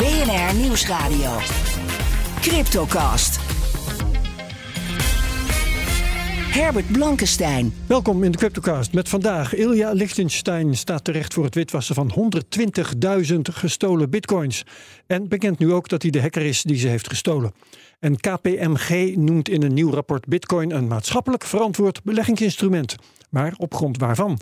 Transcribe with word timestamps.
BNR 0.00 0.54
Nieuwsradio. 0.54 1.30
Cryptocast. 2.40 3.40
Herbert 6.52 6.92
Blankenstein. 6.92 7.72
Welkom 7.86 8.24
in 8.24 8.30
de 8.30 8.38
Cryptocast 8.38 8.92
met 8.92 9.08
vandaag 9.08 9.54
Ilja 9.54 9.92
Lichtenstein 9.92 10.76
staat 10.76 11.04
terecht 11.04 11.34
voor 11.34 11.44
het 11.44 11.54
witwassen 11.54 11.94
van 11.94 12.32
120.000 13.32 13.38
gestolen 13.40 14.10
bitcoins. 14.10 14.64
En 15.06 15.28
bekent 15.28 15.58
nu 15.58 15.72
ook 15.72 15.88
dat 15.88 16.02
hij 16.02 16.10
de 16.10 16.20
hacker 16.20 16.42
is 16.42 16.62
die 16.62 16.78
ze 16.78 16.88
heeft 16.88 17.08
gestolen. 17.08 17.52
En 17.98 18.16
KPMG 18.16 19.16
noemt 19.16 19.48
in 19.48 19.62
een 19.62 19.74
nieuw 19.74 19.90
rapport 19.90 20.26
bitcoin 20.26 20.70
een 20.70 20.86
maatschappelijk 20.86 21.44
verantwoord 21.44 22.02
beleggingsinstrument. 22.02 22.96
Maar 23.30 23.54
op 23.56 23.74
grond 23.74 23.98
waarvan? 23.98 24.40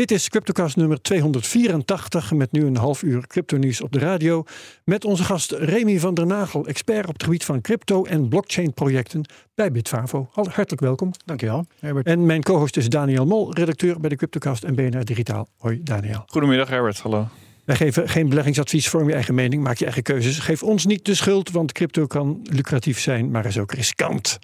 Dit 0.00 0.10
is 0.10 0.28
Cryptocast 0.28 0.76
nummer 0.76 1.02
284 1.02 2.32
met 2.32 2.52
nu 2.52 2.66
een 2.66 2.76
half 2.76 3.02
uur 3.02 3.26
crypto-nieuws 3.26 3.80
op 3.80 3.92
de 3.92 3.98
radio. 3.98 4.44
Met 4.84 5.04
onze 5.04 5.24
gast 5.24 5.50
Remy 5.50 5.98
van 5.98 6.14
der 6.14 6.26
Nagel, 6.26 6.66
expert 6.66 7.06
op 7.06 7.12
het 7.12 7.22
gebied 7.22 7.44
van 7.44 7.60
crypto- 7.60 8.04
en 8.04 8.28
blockchain-projecten 8.28 9.24
bij 9.54 9.70
Bitfavo. 9.70 10.28
Hartelijk 10.32 10.80
welkom. 10.80 11.10
Dankjewel, 11.24 11.66
Herbert. 11.78 12.06
En 12.06 12.26
mijn 12.26 12.42
co-host 12.42 12.76
is 12.76 12.88
Daniel 12.88 13.26
Mol, 13.26 13.54
redacteur 13.54 14.00
bij 14.00 14.08
de 14.08 14.16
Cryptocast 14.16 14.64
en 14.64 14.74
BNR 14.74 15.04
Digitaal. 15.04 15.48
Hoi 15.56 15.80
Daniel. 15.82 16.24
Goedemiddag 16.26 16.68
Herbert, 16.68 16.98
hallo. 16.98 17.28
Wij 17.64 17.76
geven 17.76 18.08
geen 18.08 18.28
beleggingsadvies, 18.28 18.88
vorm 18.88 19.08
je 19.08 19.14
eigen 19.14 19.34
mening, 19.34 19.62
maak 19.62 19.76
je 19.76 19.84
eigen 19.84 20.02
keuzes. 20.02 20.38
Geef 20.38 20.62
ons 20.62 20.86
niet 20.86 21.04
de 21.04 21.14
schuld, 21.14 21.50
want 21.50 21.72
crypto 21.72 22.06
kan 22.06 22.40
lucratief 22.42 23.00
zijn, 23.00 23.30
maar 23.30 23.46
is 23.46 23.58
ook 23.58 23.72
riskant. 23.72 24.38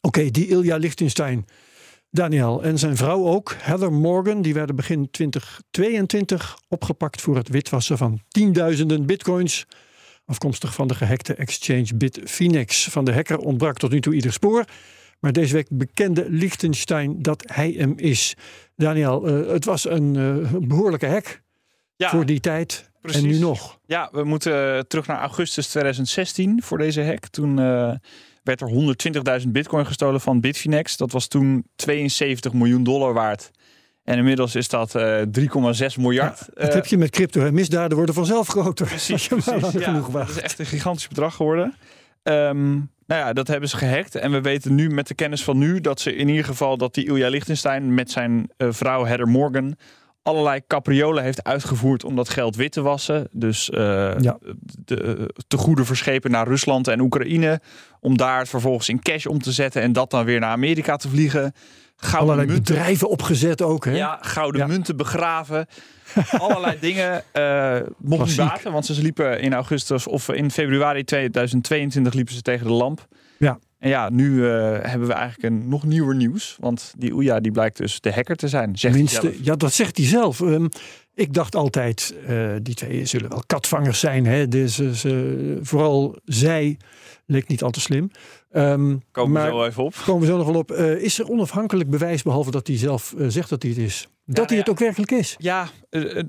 Oké, 0.00 0.30
die 0.30 0.48
Ilja 0.48 0.76
Lichtenstein. 0.76 1.46
Daniel 2.14 2.62
en 2.62 2.78
zijn 2.78 2.96
vrouw 2.96 3.26
ook, 3.26 3.56
Heather 3.58 3.92
Morgan, 3.92 4.42
die 4.42 4.54
werden 4.54 4.76
begin 4.76 5.10
2022 5.10 6.58
opgepakt 6.68 7.20
voor 7.20 7.36
het 7.36 7.48
witwassen 7.48 7.98
van 7.98 8.20
tienduizenden 8.28 9.06
bitcoins. 9.06 9.66
Afkomstig 10.24 10.74
van 10.74 10.88
de 10.88 10.94
gehackte 10.94 11.34
exchange 11.34 11.94
Bitfinex. 11.96 12.88
Van 12.90 13.04
de 13.04 13.12
hacker 13.12 13.38
ontbrak 13.38 13.78
tot 13.78 13.90
nu 13.90 14.00
toe 14.00 14.14
ieder 14.14 14.32
spoor. 14.32 14.64
Maar 15.20 15.32
deze 15.32 15.54
week 15.54 15.66
bekende 15.70 16.26
Liechtenstein 16.28 17.22
dat 17.22 17.42
hij 17.52 17.74
hem 17.78 17.92
is. 17.96 18.34
Daniel, 18.76 19.28
uh, 19.28 19.52
het 19.52 19.64
was 19.64 19.88
een 19.88 20.14
uh, 20.14 20.52
behoorlijke 20.60 21.06
hack 21.06 21.42
ja, 21.96 22.10
voor 22.10 22.26
die 22.26 22.40
tijd. 22.40 22.90
Precies. 23.00 23.22
En 23.22 23.28
nu 23.28 23.38
nog. 23.38 23.78
Ja, 23.86 24.08
we 24.12 24.24
moeten 24.24 24.88
terug 24.88 25.06
naar 25.06 25.20
augustus 25.20 25.66
2016 25.66 26.62
voor 26.62 26.78
deze 26.78 27.02
hack. 27.02 27.26
Toen 27.26 27.58
uh, 27.58 27.94
werd 28.44 28.60
er 28.60 28.70
120.000 29.42 29.48
bitcoin 29.48 29.86
gestolen 29.86 30.20
van 30.20 30.40
Bitfinex. 30.40 30.96
Dat 30.96 31.12
was 31.12 31.26
toen 31.26 31.64
72 31.76 32.52
miljoen 32.52 32.82
dollar 32.82 33.12
waard. 33.12 33.50
En 34.04 34.18
inmiddels 34.18 34.54
is 34.54 34.68
dat 34.68 34.94
uh, 34.94 35.20
3,6 35.20 35.26
miljard. 35.98 36.38
Ja, 36.38 36.46
dat 36.54 36.68
uh, 36.68 36.74
heb 36.74 36.86
je 36.86 36.98
met 36.98 37.10
crypto. 37.10 37.40
Hè? 37.40 37.52
Misdaden 37.52 37.96
worden 37.96 38.14
vanzelf 38.14 38.48
groter. 38.48 38.86
Precies, 38.86 39.26
precies 39.28 39.72
ja, 39.72 40.02
dat 40.12 40.28
is 40.28 40.40
echt 40.40 40.58
een 40.58 40.66
gigantisch 40.66 41.08
bedrag 41.08 41.34
geworden. 41.34 41.74
Um, 42.22 42.90
nou 43.06 43.20
ja, 43.20 43.32
dat 43.32 43.48
hebben 43.48 43.68
ze 43.68 43.76
gehackt. 43.76 44.14
En 44.14 44.30
we 44.30 44.40
weten 44.40 44.74
nu 44.74 44.90
met 44.90 45.06
de 45.06 45.14
kennis 45.14 45.44
van 45.44 45.58
nu 45.58 45.80
dat 45.80 46.00
ze 46.00 46.16
in 46.16 46.28
ieder 46.28 46.44
geval 46.44 46.76
dat 46.76 46.94
die 46.94 47.06
Ilja 47.06 47.28
Lichtenstein 47.28 47.94
met 47.94 48.10
zijn 48.10 48.50
uh, 48.58 48.68
vrouw 48.72 49.04
Heather 49.04 49.28
Morgan 49.28 49.76
allerlei 50.24 50.60
capriolen 50.66 51.22
heeft 51.22 51.44
uitgevoerd 51.44 52.04
om 52.04 52.16
dat 52.16 52.28
geld 52.28 52.56
wit 52.56 52.72
te 52.72 52.82
wassen. 52.82 53.28
Dus 53.32 53.70
uh, 53.70 53.78
ja. 54.18 54.38
de, 54.84 55.30
te 55.48 55.56
goede 55.56 55.84
verschepen 55.84 56.30
naar 56.30 56.48
Rusland 56.48 56.88
en 56.88 57.00
Oekraïne. 57.00 57.60
Om 58.00 58.16
daar 58.16 58.38
het 58.38 58.48
vervolgens 58.48 58.88
in 58.88 59.02
cash 59.02 59.26
om 59.26 59.38
te 59.38 59.52
zetten 59.52 59.82
en 59.82 59.92
dat 59.92 60.10
dan 60.10 60.24
weer 60.24 60.40
naar 60.40 60.50
Amerika 60.50 60.96
te 60.96 61.08
vliegen. 61.08 61.54
Gouden 61.96 62.20
allerlei 62.20 62.46
munten, 62.46 62.74
bedrijven 62.74 63.08
opgezet 63.08 63.62
ook. 63.62 63.84
Hè? 63.84 63.96
Ja, 63.96 64.18
gouden 64.20 64.60
ja. 64.60 64.66
munten 64.66 64.96
begraven. 64.96 65.66
allerlei 66.38 66.76
dingen 66.80 67.22
uh, 67.32 67.78
mocht 67.98 68.26
niet 68.26 68.36
baten, 68.36 68.72
want 68.72 68.86
ze 68.86 69.02
liepen 69.02 69.40
in 69.40 69.54
augustus 69.54 70.06
of 70.06 70.28
in 70.28 70.50
februari 70.50 71.04
2022 71.04 72.12
liepen 72.12 72.34
ze 72.34 72.42
tegen 72.42 72.66
de 72.66 72.72
lamp. 72.72 73.06
Ja. 73.36 73.58
En 73.78 73.88
ja, 73.88 74.08
nu 74.10 74.30
uh, 74.30 74.46
hebben 74.82 75.08
we 75.08 75.12
eigenlijk 75.12 75.54
een 75.54 75.68
nog 75.68 75.84
nieuwer 75.84 76.14
nieuws. 76.14 76.56
Want 76.60 76.94
die 76.98 77.12
Oeja 77.12 77.40
die 77.40 77.52
blijkt 77.52 77.76
dus 77.76 78.00
de 78.00 78.12
hacker 78.12 78.36
te 78.36 78.48
zijn. 78.48 78.78
Zegt 78.78 78.94
Minste, 78.94 79.34
ja, 79.42 79.56
dat 79.56 79.72
zegt 79.72 79.96
hij 79.96 80.06
zelf. 80.06 80.40
Um, 80.40 80.68
ik 81.14 81.32
dacht 81.32 81.56
altijd, 81.56 82.14
uh, 82.28 82.54
die 82.62 82.74
twee 82.74 83.04
zullen 83.04 83.28
wel 83.28 83.42
katvangers 83.46 84.00
zijn. 84.00 84.26
Hè? 84.26 84.48
Dus, 84.48 84.80
vooral 85.60 86.16
zij 86.24 86.76
leek 87.26 87.48
niet 87.48 87.62
al 87.62 87.70
te 87.70 87.80
slim. 87.80 88.10
Um, 88.52 89.02
komen 89.10 89.42
we 89.42 89.48
zo 89.48 89.64
even 89.64 89.84
op. 89.84 89.94
Komen 90.04 90.20
we 90.20 90.26
zo 90.26 90.36
nog 90.36 90.46
wel 90.46 90.56
op. 90.56 90.70
Uh, 90.70 91.02
is 91.02 91.18
er 91.18 91.28
onafhankelijk 91.28 91.90
bewijs, 91.90 92.22
behalve 92.22 92.50
dat 92.50 92.66
hij 92.66 92.76
zelf 92.76 93.14
uh, 93.16 93.26
zegt 93.28 93.48
dat 93.48 93.62
hij 93.62 93.70
het 93.70 93.80
is? 93.80 94.08
Dat 94.26 94.44
ja, 94.44 94.44
hij 94.46 94.56
het 94.58 94.68
ook 94.68 94.78
werkelijk 94.78 95.10
is? 95.10 95.34
Ja, 95.38 95.68
uh, 95.90 96.22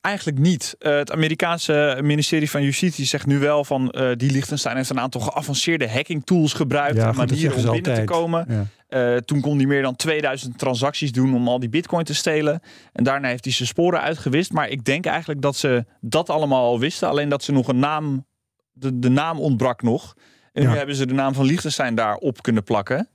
eigenlijk 0.00 0.38
niet. 0.38 0.74
het 0.78 1.12
Amerikaanse 1.12 1.98
ministerie 2.02 2.50
van 2.50 2.62
Justitie 2.62 3.04
zegt 3.04 3.26
nu 3.26 3.38
wel 3.38 3.64
van 3.64 3.94
die 4.16 4.30
Liechtenstein 4.30 4.76
heeft 4.76 4.90
een 4.90 5.00
aantal 5.00 5.20
geavanceerde 5.20 5.90
hacking 5.90 6.24
tools 6.24 6.52
gebruikt. 6.52 6.96
Ja, 6.96 7.12
manieren 7.12 7.56
om 7.56 7.62
binnen 7.62 7.72
altijd. 7.72 7.96
te 7.96 8.12
komen. 8.12 8.68
Ja. 8.88 9.20
toen 9.20 9.40
kon 9.40 9.56
hij 9.56 9.66
meer 9.66 9.82
dan 9.82 9.96
2000 9.96 10.58
transacties 10.58 11.12
doen 11.12 11.34
om 11.34 11.48
al 11.48 11.60
die 11.60 11.68
bitcoin 11.68 12.04
te 12.04 12.14
stelen. 12.14 12.60
En 12.92 13.04
daarna 13.04 13.28
heeft 13.28 13.44
hij 13.44 13.52
zijn 13.52 13.68
sporen 13.68 14.00
uitgewist. 14.00 14.52
Maar 14.52 14.68
ik 14.68 14.84
denk 14.84 15.06
eigenlijk 15.06 15.42
dat 15.42 15.56
ze 15.56 15.84
dat 16.00 16.30
allemaal 16.30 16.64
al 16.64 16.78
wisten. 16.78 17.08
Alleen 17.08 17.28
dat 17.28 17.42
ze 17.42 17.52
nog 17.52 17.68
een 17.68 17.78
naam, 17.78 18.26
de, 18.72 18.98
de 18.98 19.08
naam 19.08 19.40
ontbrak 19.40 19.82
nog. 19.82 20.14
En 20.52 20.62
nu 20.62 20.76
hebben 20.76 20.94
ze 20.94 21.06
de 21.06 21.14
naam 21.14 21.34
van 21.34 21.44
Liechtenstein 21.44 21.94
daarop 21.94 22.42
kunnen 22.42 22.62
plakken. 22.62 23.08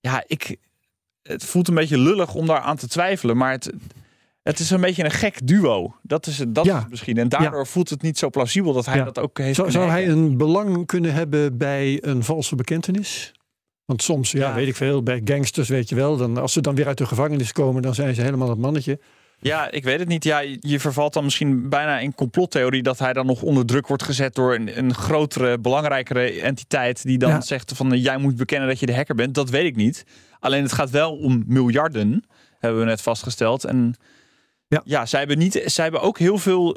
Ja, 0.00 0.24
ik, 0.26 0.56
het 1.22 1.44
voelt 1.44 1.68
een 1.68 1.74
beetje 1.74 1.98
lullig 1.98 2.34
om 2.34 2.46
daar 2.46 2.60
aan 2.60 2.76
te 2.76 2.88
twijfelen. 2.88 3.36
Maar 3.36 3.52
het, 3.52 3.72
het 4.42 4.58
is 4.58 4.70
een 4.70 4.80
beetje 4.80 5.04
een 5.04 5.10
gek 5.10 5.46
duo. 5.46 5.94
Dat 6.02 6.26
is 6.26 6.38
het, 6.38 6.54
dat 6.54 6.64
ja. 6.64 6.74
is 6.74 6.80
het 6.80 6.90
misschien. 6.90 7.16
En 7.16 7.28
daardoor 7.28 7.58
ja. 7.58 7.64
voelt 7.64 7.90
het 7.90 8.02
niet 8.02 8.18
zo 8.18 8.30
plausibel 8.30 8.72
dat 8.72 8.86
hij 8.86 8.96
ja. 8.96 9.04
dat 9.04 9.18
ook 9.18 9.38
heeft 9.38 9.56
Zou, 9.56 9.70
zou 9.70 9.90
hij 9.90 10.08
een 10.08 10.36
belang 10.36 10.86
kunnen 10.86 11.12
hebben 11.12 11.58
bij 11.58 11.98
een 12.00 12.24
valse 12.24 12.54
bekentenis? 12.54 13.32
Want 13.84 14.02
soms, 14.02 14.30
ja, 14.30 14.54
weet 14.54 14.68
ik 14.68 14.76
veel, 14.76 15.02
bij 15.02 15.20
gangsters 15.24 15.68
weet 15.68 15.88
je 15.88 15.94
wel. 15.94 16.16
Dan, 16.16 16.36
als 16.36 16.52
ze 16.52 16.60
dan 16.60 16.74
weer 16.74 16.86
uit 16.86 16.98
de 16.98 17.06
gevangenis 17.06 17.52
komen, 17.52 17.82
dan 17.82 17.94
zijn 17.94 18.14
ze 18.14 18.22
helemaal 18.22 18.48
het 18.48 18.58
mannetje. 18.58 19.00
Ja, 19.40 19.70
ik 19.70 19.84
weet 19.84 19.98
het 19.98 20.08
niet. 20.08 20.24
Ja, 20.24 20.38
je 20.60 20.80
vervalt 20.80 21.12
dan 21.12 21.24
misschien 21.24 21.68
bijna 21.68 21.98
in 21.98 22.14
complottheorie 22.14 22.82
dat 22.82 22.98
hij 22.98 23.12
dan 23.12 23.26
nog 23.26 23.42
onder 23.42 23.66
druk 23.66 23.86
wordt 23.86 24.02
gezet 24.02 24.34
door 24.34 24.54
een, 24.54 24.78
een 24.78 24.94
grotere, 24.94 25.58
belangrijkere 25.58 26.40
entiteit 26.40 27.02
die 27.02 27.18
dan 27.18 27.30
ja. 27.30 27.40
zegt 27.40 27.72
van 27.74 27.98
jij 27.98 28.16
moet 28.16 28.36
bekennen 28.36 28.68
dat 28.68 28.80
je 28.80 28.86
de 28.86 28.94
hacker 28.94 29.14
bent. 29.14 29.34
Dat 29.34 29.50
weet 29.50 29.64
ik 29.64 29.76
niet. 29.76 30.04
Alleen 30.38 30.62
het 30.62 30.72
gaat 30.72 30.90
wel 30.90 31.16
om 31.16 31.44
miljarden, 31.46 32.24
hebben 32.58 32.80
we 32.80 32.86
net 32.86 33.02
vastgesteld. 33.02 33.64
En 33.64 33.94
ja, 34.66 34.80
ja 34.84 35.06
zij, 35.06 35.18
hebben 35.18 35.38
niet, 35.38 35.62
zij 35.64 35.84
hebben 35.84 36.02
ook 36.02 36.18
heel 36.18 36.38
veel 36.38 36.76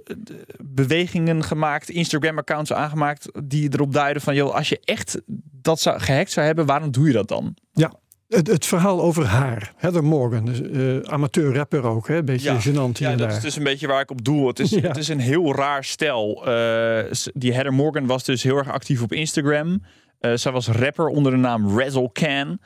bewegingen 0.64 1.44
gemaakt, 1.44 1.90
Instagram-accounts 1.90 2.74
aangemaakt, 2.74 3.30
die 3.44 3.74
erop 3.74 3.94
duiden 3.94 4.22
van 4.22 4.36
joh, 4.36 4.56
als 4.56 4.70
je 4.70 4.80
echt 4.84 5.22
dat 5.52 5.80
zou, 5.80 6.00
gehackt 6.00 6.32
zou 6.32 6.46
hebben, 6.46 6.66
waarom 6.66 6.92
doe 6.92 7.08
je 7.08 7.14
dat 7.14 7.28
dan? 7.28 7.56
Ja, 7.74 7.94
het, 8.36 8.48
het, 8.48 8.66
verhaal 8.66 9.02
over 9.02 9.26
haar, 9.26 9.74
Heather 9.78 10.04
Morgan, 10.04 10.46
dus, 10.46 10.62
uh, 10.62 11.00
amateur-rapper 11.00 11.84
ook, 11.84 12.08
een 12.08 12.26
beetje 12.26 12.52
ja, 12.52 12.60
gênant 12.60 12.98
hier 12.98 13.10
Ja, 13.10 13.10
dat 13.10 13.20
daar. 13.20 13.38
is 13.38 13.40
dus 13.40 13.56
een 13.56 13.64
beetje 13.64 13.88
waar 13.88 14.02
ik 14.02 14.12
op 14.12 14.26
doel. 14.26 14.48
Het 14.48 14.60
is, 14.60 14.70
ja. 14.82 14.82
het 14.82 14.98
is 14.98 15.08
een 15.08 15.20
heel 15.20 15.56
raar 15.56 15.84
stel. 15.84 16.44
Uh, 16.48 17.00
die 17.34 17.54
Heather 17.54 17.74
Morgan 17.74 18.06
was 18.06 18.24
dus 18.24 18.44
heel 18.44 18.58
erg 18.58 18.70
actief 18.70 19.02
op 19.02 19.12
Instagram. 19.12 19.82
Uh, 20.22 20.32
zij 20.36 20.52
was 20.52 20.68
rapper 20.68 21.08
onder 21.08 21.32
de 21.32 21.38
naam 21.38 21.80
Razzle 21.80 22.10
Can. 22.12 22.60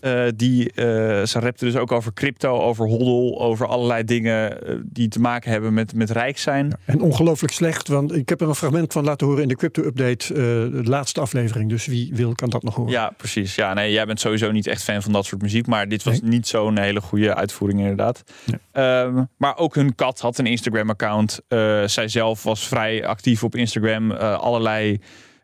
Uh, 0.00 0.24
die, 0.36 0.64
uh, 0.74 0.84
ze 1.24 1.38
rapte 1.38 1.64
dus 1.64 1.76
ook 1.76 1.92
over 1.92 2.12
crypto, 2.12 2.60
over 2.60 2.86
hodl, 2.86 3.40
over 3.40 3.66
allerlei 3.66 4.04
dingen 4.04 4.68
uh, 4.68 4.76
die 4.84 5.08
te 5.08 5.20
maken 5.20 5.50
hebben 5.50 5.74
met, 5.74 5.94
met 5.94 6.10
rijk 6.10 6.38
zijn. 6.38 6.78
En 6.84 7.00
ongelooflijk 7.00 7.52
slecht, 7.52 7.88
want 7.88 8.14
ik 8.14 8.28
heb 8.28 8.40
er 8.40 8.48
een 8.48 8.54
fragment 8.54 8.92
van 8.92 9.04
laten 9.04 9.26
horen 9.26 9.42
in 9.42 9.48
de 9.48 9.56
crypto-update, 9.56 10.32
de 10.72 10.82
laatste 10.84 11.20
aflevering. 11.20 11.68
Dus 11.68 11.86
wie 11.86 12.10
wil, 12.14 12.34
kan 12.34 12.50
dat 12.50 12.62
nog 12.62 12.74
horen. 12.74 12.92
Ja, 12.92 13.12
precies. 13.16 13.54
Ja, 13.54 13.74
nee, 13.74 13.92
jij 13.92 14.06
bent 14.06 14.20
sowieso 14.20 14.50
niet 14.50 14.66
echt 14.66 14.82
fan 14.82 15.02
van 15.02 15.12
dat 15.12 15.24
soort 15.24 15.42
muziek, 15.42 15.66
maar 15.66 15.88
dit 15.88 16.02
was 16.02 16.20
nee. 16.20 16.30
niet 16.30 16.46
zo'n 16.46 16.78
hele 16.78 17.00
goede 17.00 17.34
uitvoering 17.34 17.80
inderdaad. 17.80 18.22
Nee. 18.44 19.26
maar 19.36 19.56
ook 19.56 19.74
hun 19.74 19.94
kat 19.94 20.20
had 20.20 20.38
een 20.38 20.46
Instagram-account. 20.46 21.40
zij 21.86 22.08
zelf 22.08 22.42
was 22.42 22.68
vrij 22.68 23.06
actief 23.06 23.44
op 23.44 23.54
Instagram. 23.54 24.10
allerlei 24.12 25.00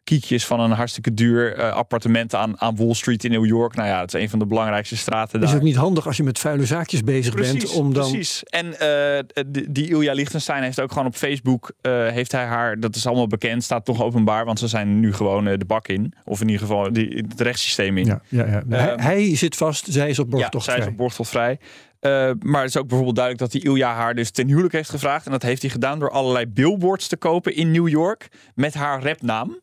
kiekjes 0.09 0.47
van 0.47 0.61
een 0.61 0.71
hartstikke 0.71 1.15
duur 1.15 1.59
uh, 1.59 1.73
appartement 1.73 2.35
aan, 2.35 2.61
aan 2.61 2.77
Wall 2.77 2.95
Street 2.95 3.25
in 3.25 3.31
New 3.31 3.47
York. 3.47 3.75
Nou 3.75 3.89
ja, 3.89 4.01
het 4.01 4.15
is 4.15 4.23
een 4.23 4.31
van 4.31 4.39
de 4.39 4.47
belangrijkste 4.47 4.97
straten 4.97 5.41
daar. 5.41 5.49
Is 5.49 5.55
het 5.55 5.63
niet 5.63 5.77
handig 5.77 6.07
als 6.07 6.17
je 6.17 6.23
met 6.23 6.39
vuile 6.39 6.67
zaakjes 6.67 7.03
bezig 7.03 7.35
bent? 7.35 7.73
Om 7.73 7.95
dan... 7.95 8.11
Precies. 8.11 8.43
En 8.45 8.67
uh, 8.67 9.45
die, 9.47 9.73
die 9.73 9.89
Ilja 9.89 10.13
Lichtenstein 10.13 10.63
heeft 10.63 10.81
ook 10.81 10.93
gewoon 10.93 11.07
op 11.07 11.15
Facebook, 11.15 11.73
heeft 11.83 12.33
hij 12.33 12.45
haar, 12.45 12.81
dat 12.81 12.97
is 12.97 13.07
allemaal 13.07 13.27
bekend, 13.27 13.65
staat 13.65 13.85
toch 13.85 14.03
openbaar, 14.03 14.45
want 14.45 14.59
ze 14.59 14.69
zijn 14.69 15.01
nu 15.01 15.13
gewoon 15.13 15.45
de 15.45 15.65
bak 15.67 15.89
in. 15.89 16.13
Of 16.25 16.41
in 16.41 16.47
ieder 16.47 16.67
geval 16.67 16.93
die, 16.93 17.25
het 17.29 17.41
rechtssysteem 17.41 17.99
in. 17.99 18.07
Ja, 18.07 18.21
ja, 18.29 18.47
ja. 18.47 18.63
hij, 18.69 18.89
ehm, 18.89 19.01
hij, 19.01 19.37
zit 19.37 19.57
vast, 19.57 19.87
zij 19.89 20.09
is 20.09 20.19
op 20.19 20.31
borgtocht 20.31 20.65
ja, 20.65 20.73
zij 20.73 20.81
is 20.81 20.87
op 20.87 20.97
borgtocht 20.97 21.31
vrij. 21.31 21.59
Uh, 22.01 22.31
maar 22.41 22.61
het 22.61 22.71
is 22.71 22.77
ook 22.77 22.87
bijvoorbeeld 22.87 23.17
duidelijk 23.17 23.53
dat 23.53 23.63
die 23.63 23.71
Ilja 23.71 23.95
haar 23.95 24.15
dus 24.15 24.31
ten 24.31 24.47
huwelijk 24.47 24.73
heeft 24.73 24.91
gevraagd. 24.91 25.27
En 25.27 25.33
dat 25.33 25.43
heeft 25.43 25.63
hij 25.63 25.71
gedaan 25.71 25.99
door 25.99 26.11
allerlei 26.11 26.47
billboards 26.47 27.07
te 27.09 27.17
kopen 27.17 27.55
in 27.57 27.71
New 27.71 27.89
York 27.89 28.29
met 28.55 28.75
haar 28.75 29.03
rapnaam. 29.03 29.59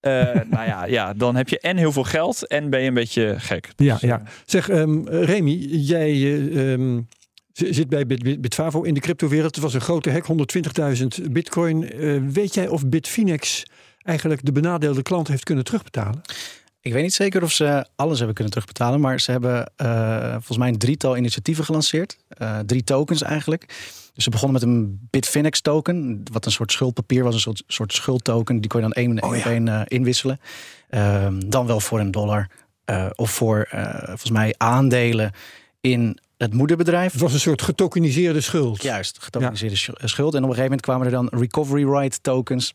Uh, 0.00 0.12
nou 0.50 0.66
ja, 0.66 0.84
ja, 0.84 1.12
dan 1.12 1.36
heb 1.36 1.48
je 1.48 1.60
en 1.60 1.76
heel 1.76 1.92
veel 1.92 2.04
geld 2.04 2.46
en 2.46 2.70
ben 2.70 2.80
je 2.80 2.88
een 2.88 2.94
beetje 2.94 3.34
gek. 3.38 3.68
Dus, 3.76 3.86
ja, 3.86 3.98
ja. 4.00 4.22
Zeg, 4.44 4.68
um, 4.70 5.08
Remy, 5.08 5.56
jij 5.70 6.22
um, 6.72 7.08
zit 7.52 7.88
bij 7.88 8.06
Bitfavo 8.06 8.82
in 8.82 8.94
de 8.94 9.00
cryptowereld. 9.00 9.54
Het 9.54 9.64
was 9.64 9.74
een 9.74 9.80
grote 9.80 10.10
hack, 10.10 10.26
120.000 11.22 11.30
bitcoin. 11.30 12.02
Uh, 12.02 12.22
weet 12.28 12.54
jij 12.54 12.68
of 12.68 12.86
Bitfinex 12.86 13.62
eigenlijk 14.02 14.44
de 14.44 14.52
benadeelde 14.52 15.02
klant 15.02 15.28
heeft 15.28 15.44
kunnen 15.44 15.64
terugbetalen? 15.64 16.20
Ik 16.80 16.92
weet 16.92 17.02
niet 17.02 17.14
zeker 17.14 17.42
of 17.42 17.52
ze 17.52 17.86
alles 17.96 18.16
hebben 18.16 18.34
kunnen 18.34 18.52
terugbetalen, 18.52 19.00
maar 19.00 19.20
ze 19.20 19.30
hebben 19.30 19.72
uh, 19.82 20.30
volgens 20.30 20.58
mij 20.58 20.68
een 20.68 20.78
drietal 20.78 21.16
initiatieven 21.16 21.64
gelanceerd. 21.64 22.16
Uh, 22.42 22.58
drie 22.58 22.84
tokens 22.84 23.22
eigenlijk. 23.22 23.74
Dus 24.14 24.24
ze 24.24 24.30
begonnen 24.30 24.60
met 24.60 24.70
een 24.70 25.08
Bitfinex 25.10 25.60
token, 25.60 26.22
wat 26.32 26.46
een 26.46 26.52
soort 26.52 26.72
schuldpapier 26.72 27.24
was, 27.24 27.34
een 27.34 27.40
soort, 27.40 27.62
soort 27.66 27.92
schuldtoken. 27.92 28.60
Die 28.60 28.70
kon 28.70 28.80
je 28.80 28.86
dan 28.86 29.02
één 29.02 29.22
oh, 29.22 29.36
ja. 29.36 29.44
één 29.44 29.66
uh, 29.66 29.80
inwisselen. 29.84 30.40
Ehm, 30.88 31.40
dan 31.46 31.66
wel 31.66 31.80
voor 31.80 32.00
een 32.00 32.10
dollar 32.10 32.48
of 33.14 33.30
voor 33.30 33.68
volgens 34.06 34.30
mij 34.30 34.54
aandelen 34.56 35.32
in 35.80 36.18
het 36.36 36.54
moederbedrijf. 36.54 37.12
Het 37.12 37.20
was 37.20 37.32
een 37.32 37.40
soort 37.40 37.62
getokeniseerde 37.62 38.40
schuld. 38.40 38.82
Juist, 38.82 39.22
getokeniseerde 39.22 39.76
schuld. 40.04 40.34
En 40.34 40.42
op 40.44 40.48
een 40.48 40.56
gegeven 40.56 40.62
moment 40.62 40.80
kwamen 40.80 41.06
er 41.06 41.12
dan 41.12 41.28
recovery 41.30 41.90
right 41.90 42.22
tokens 42.22 42.74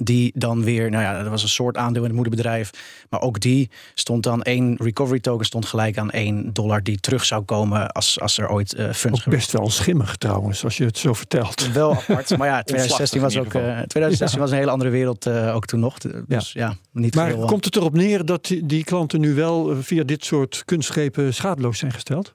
die 0.00 0.32
dan 0.34 0.64
weer, 0.64 0.90
nou 0.90 1.02
ja, 1.02 1.22
dat 1.22 1.30
was 1.30 1.42
een 1.42 1.48
soort 1.48 1.76
aandeel 1.76 2.02
in 2.02 2.06
het 2.08 2.16
moederbedrijf. 2.16 2.70
Maar 3.10 3.20
ook 3.20 3.40
die 3.40 3.70
stond 3.94 4.22
dan 4.22 4.42
één 4.42 4.76
recovery 4.78 5.20
token 5.20 5.46
stond 5.46 5.66
gelijk 5.66 5.98
aan 5.98 6.10
één 6.10 6.52
dollar 6.52 6.82
die 6.82 7.00
terug 7.00 7.24
zou 7.24 7.42
komen 7.42 7.92
als, 7.92 8.20
als 8.20 8.38
er 8.38 8.50
ooit 8.50 8.74
uh, 8.74 8.92
funds. 8.92 9.26
Ook 9.26 9.32
best 9.32 9.52
wel 9.52 9.70
schimmig 9.70 10.16
trouwens, 10.16 10.64
als 10.64 10.76
je 10.76 10.84
het 10.84 10.98
zo 10.98 11.12
vertelt. 11.12 11.72
Wel 11.72 11.94
apart. 11.94 12.38
Maar 12.38 12.48
ja, 12.48 12.62
2016 12.72 13.20
was 13.20 13.36
ook 13.36 13.54
uh, 13.54 13.80
eh, 13.80 13.86
2016 13.86 14.40
was 14.40 14.50
een 14.50 14.56
hele 14.56 14.70
andere 14.70 14.90
wereld 14.90 15.26
uh, 15.26 15.54
ook 15.54 15.66
toen 15.66 15.80
nog. 15.80 15.98
Dus 16.26 16.52
ja, 16.52 16.76
niet 16.92 17.14
Maar 17.14 17.30
veel, 17.30 17.46
komt 17.46 17.64
het 17.64 17.76
erop 17.76 17.94
neer 17.94 18.24
dat 18.24 18.46
die, 18.46 18.66
die 18.66 18.84
klanten 18.84 19.20
nu 19.20 19.34
wel 19.34 19.82
via 19.82 20.04
dit 20.04 20.24
soort 20.24 20.62
kunstgrepen 20.64 21.34
schadeloos 21.34 21.78
zijn 21.78 21.92
gesteld? 21.92 22.32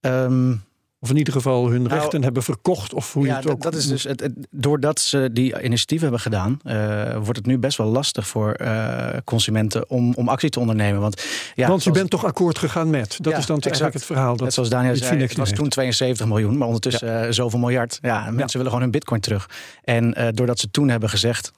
Um, 0.00 0.62
of 1.02 1.10
in 1.10 1.16
ieder 1.16 1.32
geval 1.32 1.68
hun 1.68 1.82
nou, 1.82 1.94
rechten 1.94 2.22
hebben 2.22 2.42
verkocht. 2.42 2.94
Of 2.94 3.12
hoe 3.12 3.26
ja, 3.26 3.30
je 3.30 3.36
het 3.36 3.50
ook. 3.50 3.62
Dat 3.62 3.74
is 3.74 3.86
dus 3.86 4.02
het, 4.02 4.28
doordat 4.50 5.00
ze 5.00 5.30
die 5.32 5.62
initiatieven 5.62 6.08
hebben 6.08 6.20
gedaan, 6.20 6.60
uh, 6.64 7.16
wordt 7.16 7.36
het 7.36 7.46
nu 7.46 7.58
best 7.58 7.78
wel 7.78 7.86
lastig 7.86 8.26
voor 8.26 8.56
uh, 8.60 9.06
consumenten 9.24 9.90
om, 9.90 10.14
om 10.14 10.28
actie 10.28 10.50
te 10.50 10.60
ondernemen. 10.60 11.00
Want, 11.00 11.24
ja, 11.54 11.68
Want 11.68 11.84
je 11.84 11.90
bent 11.90 12.10
toch 12.10 12.24
akkoord 12.24 12.58
gegaan 12.58 12.90
met. 12.90 13.18
Dat 13.20 13.38
is 13.38 13.46
dan 13.46 13.60
eigenlijk 13.60 13.94
het 13.94 14.04
verhaal. 14.04 14.36
Dat 14.36 14.40
Net 14.40 14.54
zoals 14.54 14.68
Daniel 14.68 14.96
zei, 14.96 15.20
het 15.20 15.36
was 15.36 15.52
toen 15.52 15.68
72 15.68 16.26
miljoen, 16.26 16.56
maar 16.56 16.66
ondertussen 16.66 17.08
ja. 17.08 17.26
uh, 17.26 17.32
zoveel 17.32 17.58
miljard. 17.58 17.98
Ja, 18.02 18.20
mensen 18.30 18.56
willen 18.56 18.66
gewoon 18.66 18.80
hun 18.80 18.90
bitcoin 18.90 19.20
terug. 19.20 19.50
En 19.84 20.32
doordat 20.34 20.58
ze 20.58 20.70
toen 20.70 20.88
hebben 20.88 21.08
gezegd, 21.08 21.52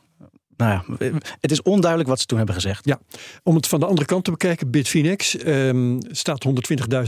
nou 0.65 0.85
ja, 0.99 1.11
het 1.41 1.51
is 1.51 1.63
onduidelijk 1.63 2.11
wat 2.11 2.21
ze 2.21 2.27
toen 2.27 2.37
hebben 2.37 2.55
gezegd. 2.55 2.85
Ja, 2.85 2.99
om 3.43 3.55
het 3.55 3.67
van 3.67 3.81
de 3.81 3.87
andere 3.87 4.07
kant 4.07 4.25
te 4.25 4.31
bekijken, 4.31 4.71
Bitfinex 4.71 5.47
um, 5.47 5.99
staat 6.11 6.47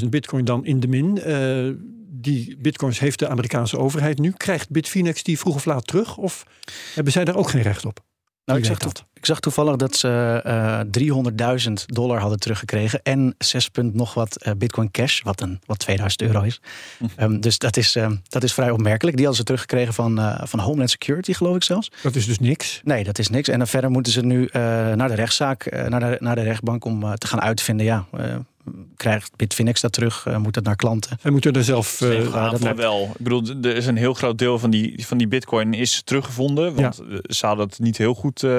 120.000 0.00 0.08
bitcoin 0.08 0.44
dan 0.44 0.64
in 0.64 0.80
de 0.80 0.88
min. 0.88 1.20
Uh, 1.26 1.74
die 2.08 2.56
bitcoins 2.58 2.98
heeft 2.98 3.18
de 3.18 3.28
Amerikaanse 3.28 3.78
overheid 3.78 4.18
nu. 4.18 4.30
Krijgt 4.30 4.70
Bitfinex 4.70 5.22
die 5.22 5.38
vroeg 5.38 5.54
of 5.54 5.64
laat 5.64 5.86
terug? 5.86 6.16
Of 6.16 6.46
hebben 6.94 7.12
zij 7.12 7.24
daar 7.24 7.36
ook 7.36 7.50
geen 7.50 7.62
recht 7.62 7.84
op? 7.84 8.05
Nou, 8.46 8.58
ik 8.58 8.64
zag, 8.64 8.78
ik 9.14 9.26
zag, 9.26 9.40
toevallig 9.40 9.76
dat 9.76 9.96
ze 9.96 10.42
uh, 10.46 10.80
eh, 10.80 10.86
300.000 11.68 11.72
dollar 11.86 12.20
hadden 12.20 12.38
teruggekregen. 12.38 13.00
En 13.02 13.34
6 13.38 13.68
punt 13.68 13.94
nog 13.94 14.14
wat 14.14 14.46
uh, 14.46 14.52
Bitcoin 14.56 14.90
Cash, 14.90 15.22
wat, 15.22 15.40
een, 15.40 15.60
wat 15.64 15.78
2000 15.78 16.22
euro 16.22 16.42
is. 16.42 16.60
um, 17.20 17.40
dus 17.40 17.58
dat 17.58 17.76
is, 17.76 17.94
um, 17.94 18.22
dat 18.28 18.42
is 18.42 18.52
vrij 18.54 18.70
opmerkelijk. 18.70 19.16
Die 19.16 19.26
hadden 19.26 19.36
ze 19.36 19.52
teruggekregen 19.52 19.94
van, 19.94 20.18
uh, 20.18 20.40
van 20.44 20.58
Homeland 20.58 20.90
Security, 20.90 21.32
geloof 21.32 21.56
ik 21.56 21.62
zelfs. 21.62 21.90
Dat 22.02 22.14
is 22.14 22.26
dus 22.26 22.38
niks? 22.38 22.80
Nee, 22.84 23.04
dat 23.04 23.18
is 23.18 23.28
niks. 23.28 23.48
En 23.48 23.58
dan 23.58 23.66
verder 23.66 23.90
moeten 23.90 24.12
ze 24.12 24.20
nu 24.20 24.48
naar 24.52 25.08
de 25.08 25.14
rechtszaak, 25.14 25.88
naar, 25.88 26.00
de, 26.00 26.16
naar 26.20 26.34
de 26.34 26.42
rechtbank 26.42 26.84
om 26.84 27.14
te 27.14 27.26
gaan 27.26 27.40
uitvinden. 27.40 27.86
Ja, 27.86 28.04
krijgt 28.96 29.36
Bitfinex 29.36 29.80
dat 29.80 29.92
terug? 29.92 30.26
Uh, 30.28 30.36
moet 30.36 30.54
het 30.54 30.64
naar 30.64 30.76
klanten? 30.76 31.18
En 31.22 31.32
moeten 31.32 31.52
er 31.52 31.64
zelf... 31.64 32.00
Uh, 32.00 32.50
dat 32.50 32.76
wel. 32.76 33.02
Ik 33.02 33.24
bedoel, 33.24 33.42
er 33.62 33.76
is 33.76 33.86
een 33.86 33.96
heel 33.96 34.14
groot 34.14 34.38
deel 34.38 34.58
van 34.58 34.70
die, 34.70 35.06
van 35.06 35.18
die 35.18 35.28
bitcoin 35.28 35.74
is 35.74 36.02
teruggevonden. 36.04 36.74
Want 36.74 37.02
ja. 37.08 37.20
ze 37.22 37.46
hadden 37.46 37.66
het 37.66 37.78
niet 37.78 37.98
heel 37.98 38.14
goed... 38.14 38.42
Uh, 38.42 38.50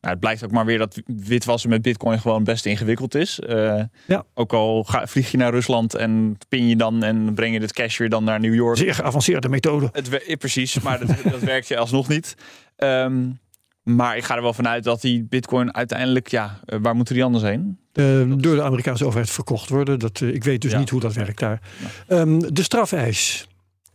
nou, 0.00 0.16
het 0.16 0.20
blijkt 0.24 0.44
ook 0.44 0.50
maar 0.50 0.64
weer 0.64 0.78
dat 0.78 1.00
witwassen 1.06 1.70
met 1.70 1.82
bitcoin 1.82 2.20
gewoon 2.20 2.44
best 2.44 2.66
ingewikkeld 2.66 3.14
is. 3.14 3.40
Uh, 3.48 3.82
ja. 4.06 4.24
Ook 4.34 4.52
al 4.52 4.84
ga, 4.84 5.06
vlieg 5.06 5.30
je 5.30 5.36
naar 5.36 5.50
Rusland 5.50 5.94
en 5.94 6.38
pin 6.48 6.68
je 6.68 6.76
dan 6.76 7.02
en 7.02 7.34
breng 7.34 7.54
je 7.54 7.60
het 7.60 7.72
cash 7.72 7.98
weer 7.98 8.08
dan 8.08 8.24
naar 8.24 8.40
New 8.40 8.54
York. 8.54 8.76
Zeer 8.76 8.94
geavanceerde 8.94 9.48
methode. 9.48 9.88
Het, 9.92 10.38
precies, 10.38 10.80
maar 10.80 11.06
dat, 11.06 11.08
dat 11.32 11.40
werkt 11.40 11.68
je 11.68 11.76
alsnog 11.76 12.08
niet. 12.08 12.34
Um, 12.76 13.38
maar 13.84 14.16
ik 14.16 14.24
ga 14.24 14.36
er 14.36 14.42
wel 14.42 14.52
vanuit 14.52 14.84
dat 14.84 15.00
die 15.00 15.24
bitcoin 15.24 15.74
uiteindelijk, 15.74 16.28
ja, 16.28 16.60
waar 16.64 16.96
moeten 16.96 17.14
die 17.14 17.24
anders 17.24 17.44
heen? 17.44 17.78
Uh, 17.94 18.32
door 18.36 18.54
de 18.54 18.62
Amerikaanse 18.62 19.04
overheid 19.04 19.30
verkocht 19.30 19.68
worden. 19.68 19.98
Dat, 19.98 20.20
uh, 20.20 20.34
ik 20.34 20.44
weet 20.44 20.60
dus 20.60 20.72
ja. 20.72 20.78
niet 20.78 20.90
hoe 20.90 21.00
dat 21.00 21.12
werkt 21.12 21.38
daar. 21.38 21.60
Ja. 22.08 22.18
Um, 22.18 22.54
de 22.54 22.62
strafeis, 22.62 23.48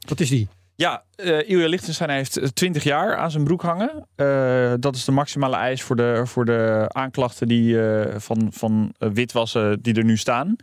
wat 0.08 0.20
is 0.20 0.30
die? 0.30 0.48
Ja, 0.76 1.04
uh, 1.18 1.50
Ilja 1.50 1.68
Lichtenstein 1.68 2.10
heeft 2.10 2.56
20 2.56 2.84
jaar 2.84 3.16
aan 3.16 3.32
zijn 3.32 3.44
broek 3.44 3.62
hangen. 3.62 4.08
Uh, 4.16 4.74
dat 4.80 4.96
is 4.96 5.06
de 5.06 5.12
maximale 5.12 5.56
eis 5.56 5.82
voor 5.82 5.96
de, 5.96 6.22
voor 6.26 6.46
de 6.46 6.86
aanklachten 6.88 7.48
die, 7.48 7.78
van, 8.18 8.48
van 8.52 8.94
witwassen 8.98 9.82
die 9.82 9.94
er 9.94 10.04
nu 10.04 10.18
staan. 10.18 10.56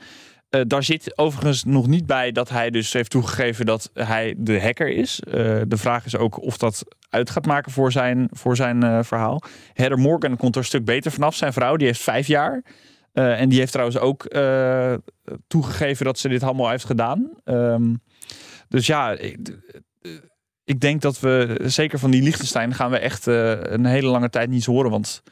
Daar 0.66 0.82
zit 0.82 1.18
overigens 1.18 1.64
nog 1.64 1.86
niet 1.86 2.06
bij 2.06 2.32
dat 2.32 2.48
hij 2.48 2.70
dus 2.70 2.92
heeft 2.92 3.10
toegegeven 3.10 3.66
dat 3.66 3.90
hij 3.94 4.34
de 4.38 4.60
hacker 4.60 4.88
is. 4.88 5.20
de 5.66 5.76
vraag 5.76 6.04
is 6.04 6.16
ook 6.16 6.42
of 6.42 6.56
dat 6.56 6.84
uit 7.10 7.30
gaat 7.30 7.46
maken 7.46 7.72
voor 7.72 7.92
zijn, 7.92 8.28
voor 8.32 8.56
zijn 8.56 9.04
verhaal. 9.04 9.42
Heather 9.72 9.98
Morgan 9.98 10.36
komt 10.36 10.54
er 10.54 10.60
een 10.60 10.66
stuk 10.66 10.84
beter 10.84 11.12
vanaf. 11.12 11.34
Zijn 11.34 11.52
vrouw 11.52 11.76
die 11.76 11.86
heeft 11.86 12.02
vijf 12.02 12.26
jaar. 12.26 12.62
En 13.12 13.48
die 13.48 13.58
heeft 13.58 13.72
trouwens 13.72 13.98
ook 13.98 14.26
toegegeven 15.46 16.04
dat 16.04 16.18
ze 16.18 16.28
dit 16.28 16.42
allemaal 16.42 16.70
heeft 16.70 16.84
gedaan. 16.84 17.30
Um, 17.44 18.00
dus 18.68 18.86
ja, 18.86 19.10
ik, 19.10 19.38
ik, 20.64 20.80
denk 20.80 21.00
dat 21.02 21.20
we, 21.20 21.60
zeker 21.64 21.98
van 21.98 22.10
die 22.10 22.22
Liechtenstein, 22.22 22.74
gaan 22.74 22.90
we 22.90 22.98
echt 22.98 23.26
een 23.26 23.84
hele 23.84 24.08
lange 24.08 24.30
tijd 24.30 24.50
niets 24.50 24.66
horen. 24.66 24.90
Want. 24.90 25.22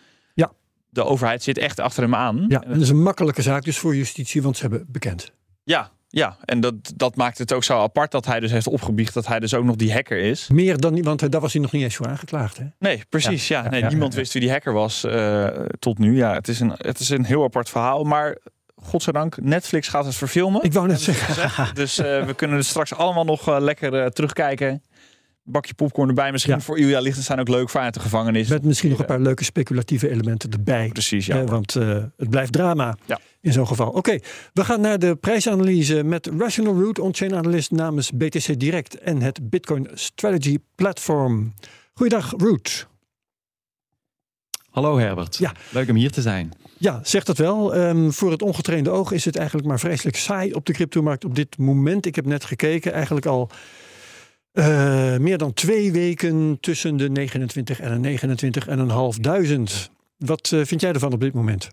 De 0.95 1.05
overheid 1.05 1.43
zit 1.43 1.59
echt 1.59 1.81
achter 1.81 2.03
hem 2.03 2.15
aan. 2.15 2.45
Ja, 2.49 2.63
en 2.63 2.73
dat 2.73 2.81
is 2.81 2.89
een 2.89 3.03
makkelijke 3.03 3.43
zaak 3.43 3.65
dus 3.65 3.79
voor 3.79 3.97
justitie, 3.97 4.43
want 4.43 4.57
ze 4.57 4.63
hebben 4.63 4.87
bekend. 4.89 5.33
Ja, 5.65 5.91
ja, 6.09 6.37
en 6.45 6.61
dat, 6.61 6.75
dat 6.97 7.17
maakt 7.17 7.39
het 7.39 7.53
ook 7.53 7.65
zo 7.65 7.79
apart 7.79 8.11
dat 8.11 8.27
hij 8.27 8.41
dus 8.41 8.51
heeft 8.51 8.67
opgebiecht 8.67 9.15
dat 9.15 9.27
hij 9.27 9.41
dus 9.41 9.55
ook 9.55 9.65
nog 9.65 9.77
die 9.77 9.93
hacker 9.93 10.19
is. 10.19 10.49
Meer 10.49 10.77
dan, 10.77 11.03
want 11.03 11.31
daar 11.33 11.41
was 11.41 11.53
hij 11.53 11.63
nog 11.63 11.73
niet 11.73 11.83
eens 11.83 11.97
voor 11.97 12.07
aangeklaagd. 12.07 12.59
Hè? 12.59 12.65
Nee, 12.79 13.03
precies. 13.09 13.49
Ja, 13.49 13.69
nee, 13.69 13.85
niemand 13.85 14.15
wist 14.15 14.33
wie 14.33 14.43
die 14.43 14.51
hacker 14.51 14.73
was 14.73 15.05
uh, 15.05 15.47
tot 15.79 15.99
nu. 15.99 16.17
Ja, 16.17 16.35
het 16.35 16.49
is, 16.49 16.61
een, 16.61 16.73
het 16.77 16.99
is 16.99 17.09
een 17.09 17.25
heel 17.25 17.45
apart 17.45 17.69
verhaal. 17.69 18.05
Maar 18.05 18.39
godzijdank, 18.77 19.37
Netflix 19.41 19.89
gaat 19.89 20.05
het 20.05 20.15
verfilmen. 20.15 20.63
Ik 20.63 20.73
wou 20.73 20.87
net 20.87 21.01
zeggen. 21.01 21.75
Dus 21.75 21.99
uh, 21.99 22.27
we 22.27 22.35
kunnen 22.35 22.57
er 22.57 22.65
straks 22.65 22.95
allemaal 22.95 23.25
nog 23.25 23.49
uh, 23.49 23.57
lekker 23.59 24.13
terugkijken 24.13 24.83
bakje 25.45 25.75
popcorn 25.75 26.09
erbij. 26.09 26.33
Misschien 26.33 26.55
ja. 26.55 26.61
voor 26.61 26.79
Ilja 26.79 27.13
zijn 27.13 27.41
ook 27.41 27.49
leuk 27.49 27.75
uit 27.75 27.95
de 27.95 28.01
gevangenis. 28.01 28.49
Met 28.49 28.65
misschien 28.65 28.91
nog 28.91 28.99
een 28.99 29.07
paar 29.07 29.21
leuke 29.21 29.45
speculatieve 29.45 30.11
elementen 30.11 30.51
erbij. 30.51 30.89
Precies, 30.89 31.27
ja. 31.27 31.41
Eh, 31.41 31.49
want 31.49 31.75
uh, 31.75 32.03
het 32.17 32.31
blijft 32.31 32.53
drama 32.53 32.97
ja. 33.05 33.19
in 33.41 33.53
zo'n 33.53 33.67
geval. 33.67 33.91
Oké, 33.91 34.19
we 34.53 34.65
gaan 34.65 34.81
naar 34.81 34.99
de 34.99 35.17
prijsanalyse 35.17 36.03
met 36.03 36.31
Rational 36.39 36.83
Root, 36.83 36.99
on-chain 36.99 37.35
analyst 37.35 37.71
namens 37.71 38.11
BTC 38.11 38.61
Direct 38.61 38.99
en 38.99 39.21
het 39.21 39.51
Bitcoin 39.51 39.89
Strategy 39.95 40.59
Platform. 40.75 41.55
Goeiedag, 41.93 42.35
Root. 42.37 42.89
Hallo 44.71 44.99
Herbert. 44.99 45.37
Ja. 45.37 45.53
Leuk 45.71 45.89
om 45.89 45.97
hier 45.97 46.11
te 46.11 46.23
zijn. 46.23 46.53
Ja, 46.79 47.01
zeg 47.03 47.25
dat 47.25 47.39
wel. 47.39 47.77
Um, 47.77 48.13
voor 48.13 48.31
het 48.31 48.43
ongetrainde 48.43 48.91
oog 48.91 49.13
is 49.13 49.25
het 49.25 49.37
eigenlijk 49.37 49.69
maar 49.69 49.79
vreselijk 49.79 50.17
saai 50.17 50.53
op 50.53 50.67
de 50.67 50.73
cryptomarkt 50.73 51.25
op 51.25 51.35
dit 51.35 51.59
moment. 51.59 52.07
Ik 52.07 52.15
heb 52.15 52.27
net 52.27 52.45
gekeken, 52.45 52.93
eigenlijk 52.93 53.27
al 53.27 53.51
uh, 54.55 55.17
meer 55.17 55.39
dan 55.39 55.53
twee 55.53 55.93
weken 55.93 56.59
tussen 56.61 56.97
de 56.97 57.11
29 57.11 57.81
en 57.81 58.03
de 58.03 58.19
29.500. 59.87 59.93
Wat 60.17 60.51
uh, 60.55 60.65
vind 60.65 60.81
jij 60.81 60.93
ervan 60.93 61.13
op 61.13 61.21
dit 61.21 61.35
moment? 61.35 61.71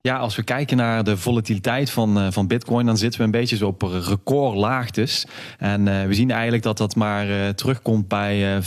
Ja, 0.00 0.16
als 0.16 0.36
we 0.36 0.42
kijken 0.42 0.76
naar 0.76 1.04
de 1.04 1.16
volatiliteit 1.16 1.90
van, 1.90 2.18
uh, 2.18 2.26
van 2.30 2.46
Bitcoin, 2.46 2.86
dan 2.86 2.96
zitten 2.96 3.20
we 3.20 3.26
een 3.26 3.30
beetje 3.30 3.56
zo 3.56 3.66
op 3.66 3.82
recordlaagtes. 3.82 5.26
En 5.58 5.84
we 6.08 6.14
zien 6.14 6.30
eigenlijk 6.30 6.62
dat 6.62 6.78
dat 6.78 6.96
maar 6.96 7.54
terugkomt 7.54 8.08
bij 8.08 8.62
5% 8.62 8.66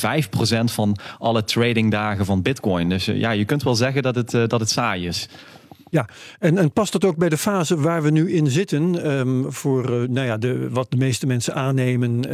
van 0.63 0.97
alle 1.17 1.43
tradingdagen 1.43 2.25
van 2.25 2.41
Bitcoin. 2.41 2.89
Dus 2.89 3.05
ja, 3.05 3.31
je 3.31 3.45
kunt 3.45 3.63
wel 3.63 3.75
zeggen 3.75 4.01
dat 4.01 4.15
het, 4.15 4.31
dat 4.31 4.59
het 4.59 4.69
saai 4.69 5.07
is. 5.07 5.29
Ja, 5.91 6.09
en, 6.39 6.57
en 6.57 6.71
past 6.71 6.91
dat 6.91 7.05
ook 7.05 7.17
bij 7.17 7.29
de 7.29 7.37
fase 7.37 7.79
waar 7.79 8.01
we 8.01 8.11
nu 8.11 8.31
in 8.31 8.47
zitten? 8.47 9.11
Um, 9.11 9.53
voor 9.53 10.09
nou 10.09 10.27
ja, 10.27 10.37
de, 10.37 10.69
wat 10.69 10.91
de 10.91 10.97
meeste 10.97 11.27
mensen 11.27 11.53
aannemen 11.53 12.27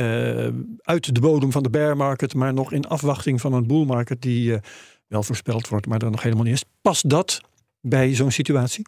uit 0.81 1.15
de 1.15 1.19
bodem 1.19 1.51
van 1.51 1.63
de 1.63 1.69
bear 1.69 1.97
market, 1.97 2.33
maar 2.33 2.53
nog 2.53 2.71
in 2.71 2.87
afwachting 2.87 3.41
van 3.41 3.53
een 3.53 3.67
bull 3.67 3.85
market 3.85 4.21
die 4.21 4.59
wel 5.07 5.23
voorspeld 5.23 5.67
wordt, 5.67 5.87
maar 5.87 6.01
er 6.01 6.11
nog 6.11 6.23
helemaal 6.23 6.43
niet 6.43 6.53
is. 6.53 6.63
Past 6.81 7.09
dat 7.09 7.41
bij 7.81 8.15
zo'n 8.15 8.31
situatie? 8.31 8.85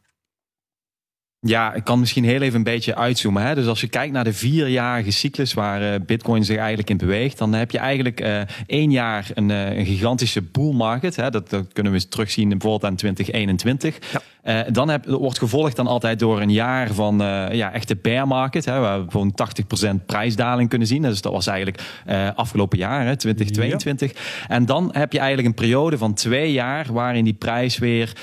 Ja, 1.42 1.74
ik 1.74 1.84
kan 1.84 2.00
misschien 2.00 2.24
heel 2.24 2.42
even 2.42 2.58
een 2.58 2.64
beetje 2.64 2.96
uitzoomen. 2.96 3.44
Hè? 3.44 3.56
Dus 3.56 3.68
als 3.68 3.82
je 3.82 3.88
kijkt 3.88 4.14
naar 4.14 4.24
de 4.24 4.34
vierjarige 4.34 5.12
cyclus 5.12 5.54
waar 5.54 5.82
uh, 5.82 6.06
Bitcoin 6.06 6.46
zich 6.46 6.58
eigenlijk 6.58 6.90
in 6.90 6.98
beweegt, 6.98 7.38
dan 7.38 7.54
heb 7.54 7.72
je 7.72 7.78
eigenlijk 7.78 8.22
uh, 8.22 8.42
één 8.66 8.92
jaar 8.92 9.30
een, 9.34 9.50
uh, 9.50 9.78
een 9.78 9.86
gigantische 9.86 10.42
bull 10.42 10.74
market. 10.74 11.16
Hè? 11.16 11.30
Dat, 11.30 11.50
dat, 11.50 11.74
kunnen 11.74 11.92
we 11.92 12.08
terugzien 12.08 12.50
bijvoorbeeld 12.50 12.84
aan 12.84 12.96
2021. 12.96 13.98
Ja. 14.12 14.22
Uh, 14.50 14.60
dan 14.72 14.90
heb, 14.90 15.06
wordt 15.06 15.38
gevolgd 15.38 15.76
dan 15.76 15.88
altijd 15.88 16.20
door 16.20 16.42
een 16.42 16.52
jaar 16.52 16.94
van 16.94 17.22
uh, 17.22 17.52
ja, 17.52 17.74
echte 17.74 17.96
bear 17.96 18.28
market. 18.28 18.66
Hè, 18.66 18.80
waar 18.80 19.06
we 19.06 19.12
gewoon 19.12 19.36
80% 20.02 20.06
prijsdaling 20.06 20.70
kunnen 20.70 20.88
zien. 20.88 21.02
Dus 21.02 21.22
dat 21.22 21.32
was 21.32 21.48
eigenlijk 21.48 21.82
uh, 22.08 22.30
afgelopen 22.36 22.78
jaar, 22.78 23.06
hè, 23.06 23.16
2022. 23.16 24.14
Ja. 24.14 24.20
En 24.48 24.66
dan 24.66 24.90
heb 24.92 25.12
je 25.12 25.18
eigenlijk 25.20 25.48
een 25.48 25.54
periode 25.54 25.98
van 25.98 26.14
twee 26.14 26.52
jaar 26.52 26.86
waarin 26.92 27.24
die 27.24 27.34
prijs 27.34 27.78
weer 27.78 28.14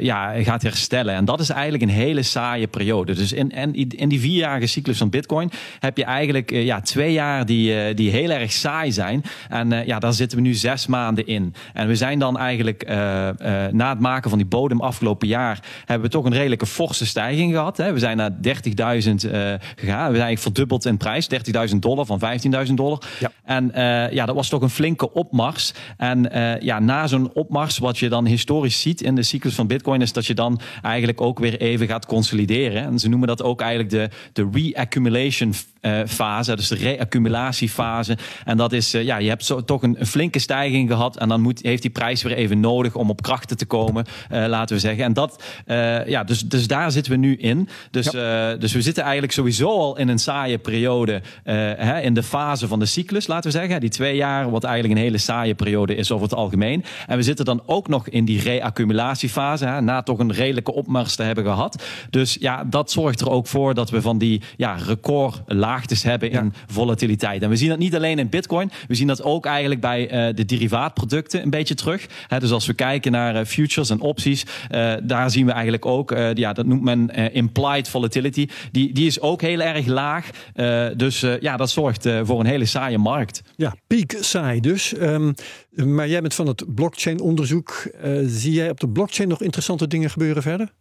ja, 0.00 0.42
gaat 0.42 0.62
herstellen. 0.62 1.14
En 1.14 1.24
dat 1.24 1.40
is 1.40 1.50
eigenlijk 1.50 1.82
een 1.82 1.88
hele 1.88 2.22
saaie 2.22 2.66
periode. 2.66 3.14
Dus 3.14 3.32
in, 3.32 3.50
in, 3.50 3.88
in 3.88 4.08
die 4.08 4.20
vierjarige 4.20 4.66
cyclus 4.66 4.98
van 4.98 5.10
Bitcoin 5.10 5.50
heb 5.80 5.96
je 5.96 6.04
eigenlijk 6.04 6.50
ja, 6.50 6.80
twee 6.80 7.12
jaar 7.12 7.46
die, 7.46 7.94
die 7.94 8.10
heel 8.10 8.30
erg 8.30 8.52
saai 8.52 8.92
zijn. 8.92 9.22
En 9.48 9.86
ja, 9.86 9.98
daar 9.98 10.12
zitten 10.12 10.38
we 10.38 10.44
nu 10.44 10.54
zes 10.54 10.86
maanden 10.86 11.26
in. 11.26 11.54
En 11.72 11.88
we 11.88 11.96
zijn 11.96 12.18
dan 12.18 12.38
eigenlijk 12.38 12.86
na 13.72 13.88
het 13.88 14.00
maken 14.00 14.30
van 14.30 14.38
die 14.38 14.48
bodem 14.48 14.80
afgelopen 14.80 15.28
jaar 15.28 15.45
hebben 15.84 16.06
we 16.06 16.12
toch 16.12 16.24
een 16.24 16.32
redelijke 16.32 16.66
forse 16.66 17.06
stijging 17.06 17.52
gehad. 17.52 17.76
Hè. 17.76 17.92
We 17.92 17.98
zijn 17.98 18.16
naar 18.16 18.30
30.000 18.30 18.38
uh, 18.44 19.52
eh, 19.52 19.60
gegaan. 19.76 20.10
We 20.10 20.16
zijn 20.16 20.26
eigenlijk 20.26 20.38
verdubbeld 20.38 20.84
in 20.84 20.96
prijs. 20.96 21.28
30.000 21.70 21.76
dollar 21.78 22.06
van 22.06 22.20
15.000 22.66 22.72
dollar. 22.74 23.02
Ja. 23.18 23.30
En 23.44 23.70
uh, 23.74 24.12
ja, 24.12 24.26
dat 24.26 24.34
was 24.34 24.48
toch 24.48 24.62
een 24.62 24.70
flinke 24.70 25.12
opmars. 25.12 25.72
En 25.96 26.36
uh, 26.36 26.60
ja, 26.60 26.78
na 26.78 27.06
zo'n 27.06 27.32
opmars, 27.32 27.78
wat 27.78 27.98
je 27.98 28.08
dan 28.08 28.26
historisch 28.26 28.80
ziet 28.80 29.02
in 29.02 29.14
de 29.14 29.22
cyclus 29.22 29.54
van 29.54 29.66
Bitcoin, 29.66 30.02
is 30.02 30.12
dat 30.12 30.26
je 30.26 30.34
dan 30.34 30.60
eigenlijk 30.82 31.20
ook 31.20 31.38
weer 31.38 31.60
even 31.60 31.86
gaat 31.86 32.06
consolideren. 32.06 32.82
En 32.82 32.98
ze 32.98 33.08
noemen 33.08 33.28
dat 33.28 33.42
ook 33.42 33.60
eigenlijk 33.60 33.90
de, 33.90 34.08
de 34.32 34.48
reaccumulation 34.52 35.52
fase, 36.06 36.56
dus 36.56 36.68
de 36.68 36.74
reaccumulatiefase. 36.74 38.16
En 38.44 38.56
dat 38.56 38.72
is, 38.72 38.90
ja, 38.90 39.16
je 39.16 39.28
hebt 39.28 39.44
zo, 39.44 39.64
toch 39.64 39.82
een, 39.82 39.96
een, 39.98 40.06
flinke 40.06 40.38
stijging 40.38 40.88
gehad. 40.90 41.16
En 41.16 41.28
dan 41.28 41.40
moet, 41.40 41.62
heeft 41.62 41.82
die 41.82 41.90
prijs 41.90 42.22
weer 42.22 42.36
even 42.36 42.60
nodig 42.60 42.94
om 42.94 43.10
op 43.10 43.22
krachten 43.22 43.56
te 43.56 43.66
komen, 43.66 44.04
laten 44.28 44.74
we 44.74 44.80
zeggen. 44.80 45.04
En 45.04 45.12
dat 45.12 45.42
ja, 46.06 46.24
dus, 46.24 46.40
dus 46.40 46.66
daar 46.66 46.92
zitten 46.92 47.12
we 47.12 47.18
nu 47.18 47.36
in. 47.36 47.68
Dus, 47.90 48.10
ja. 48.10 48.54
dus 48.54 48.72
we 48.72 48.82
zitten 48.82 49.02
eigenlijk 49.02 49.32
sowieso 49.32 49.68
al 49.68 49.98
in 49.98 50.08
een 50.08 50.18
saaie 50.18 50.58
periode. 50.58 51.22
Hè, 51.42 52.00
in 52.00 52.14
de 52.14 52.22
fase 52.22 52.68
van 52.68 52.78
de 52.78 52.86
cyclus, 52.86 53.26
laten 53.26 53.50
we 53.50 53.58
zeggen. 53.58 53.80
Die 53.80 53.90
twee 53.90 54.16
jaar, 54.16 54.50
wat 54.50 54.64
eigenlijk 54.64 54.94
een 54.94 55.04
hele 55.04 55.18
saaie 55.18 55.54
periode 55.54 55.94
is 55.94 56.10
over 56.10 56.28
het 56.28 56.34
algemeen. 56.34 56.84
En 57.06 57.16
we 57.16 57.22
zitten 57.22 57.44
dan 57.44 57.62
ook 57.66 57.88
nog 57.88 58.08
in 58.08 58.24
die 58.24 58.40
reaccumulatiefase. 58.40 59.66
Hè, 59.66 59.80
na 59.80 60.02
toch 60.02 60.18
een 60.18 60.32
redelijke 60.32 60.72
opmars 60.72 61.16
te 61.16 61.22
hebben 61.22 61.44
gehad. 61.44 61.84
Dus 62.10 62.36
ja, 62.40 62.64
dat 62.64 62.90
zorgt 62.90 63.20
er 63.20 63.30
ook 63.30 63.46
voor 63.46 63.74
dat 63.74 63.90
we 63.90 64.00
van 64.00 64.18
die 64.18 64.42
ja, 64.56 64.76
recordlaagtes 65.76 66.02
hebben 66.02 66.30
in 66.30 66.44
ja. 66.44 66.74
volatiliteit. 66.74 67.42
En 67.42 67.48
we 67.48 67.56
zien 67.56 67.68
dat 67.68 67.78
niet 67.78 67.94
alleen 67.94 68.18
in 68.18 68.28
Bitcoin. 68.28 68.70
We 68.88 68.94
zien 68.94 69.06
dat 69.06 69.22
ook 69.22 69.46
eigenlijk 69.46 69.80
bij 69.80 70.32
de 70.32 70.44
derivaatproducten 70.44 71.42
een 71.42 71.50
beetje 71.50 71.74
terug. 71.74 72.06
Hè, 72.26 72.40
dus 72.40 72.50
als 72.50 72.66
we 72.66 72.74
kijken 72.74 73.12
naar 73.12 73.44
futures 73.44 73.90
en 73.90 74.00
opties, 74.00 74.44
daar 74.68 75.06
daar 75.06 75.30
zien 75.30 75.46
we 75.46 75.52
eigenlijk 75.52 75.86
ook, 75.86 76.10
ja, 76.34 76.52
dat 76.52 76.66
noemt 76.66 76.82
men 76.82 77.08
implied 77.32 77.88
volatility. 77.88 78.48
Die, 78.72 78.92
die 78.92 79.06
is 79.06 79.20
ook 79.20 79.40
heel 79.40 79.60
erg 79.60 79.86
laag. 79.86 80.30
Dus 80.96 81.20
ja, 81.40 81.56
dat 81.56 81.70
zorgt 81.70 82.08
voor 82.22 82.40
een 82.40 82.46
hele 82.46 82.64
saaie 82.64 82.98
markt. 82.98 83.42
Ja, 83.56 83.74
piek 83.86 84.16
saai 84.20 84.60
dus. 84.60 84.94
Um, 85.00 85.34
maar 85.70 86.08
jij 86.08 86.20
bent 86.20 86.34
van 86.34 86.46
het 86.46 86.74
blockchain 86.74 87.20
onderzoek. 87.20 87.90
zie 88.26 88.52
jij 88.52 88.70
op 88.70 88.80
de 88.80 88.88
blockchain 88.88 89.28
nog 89.28 89.42
interessante 89.42 89.86
dingen 89.86 90.10
gebeuren 90.10 90.42
verder? 90.42 90.72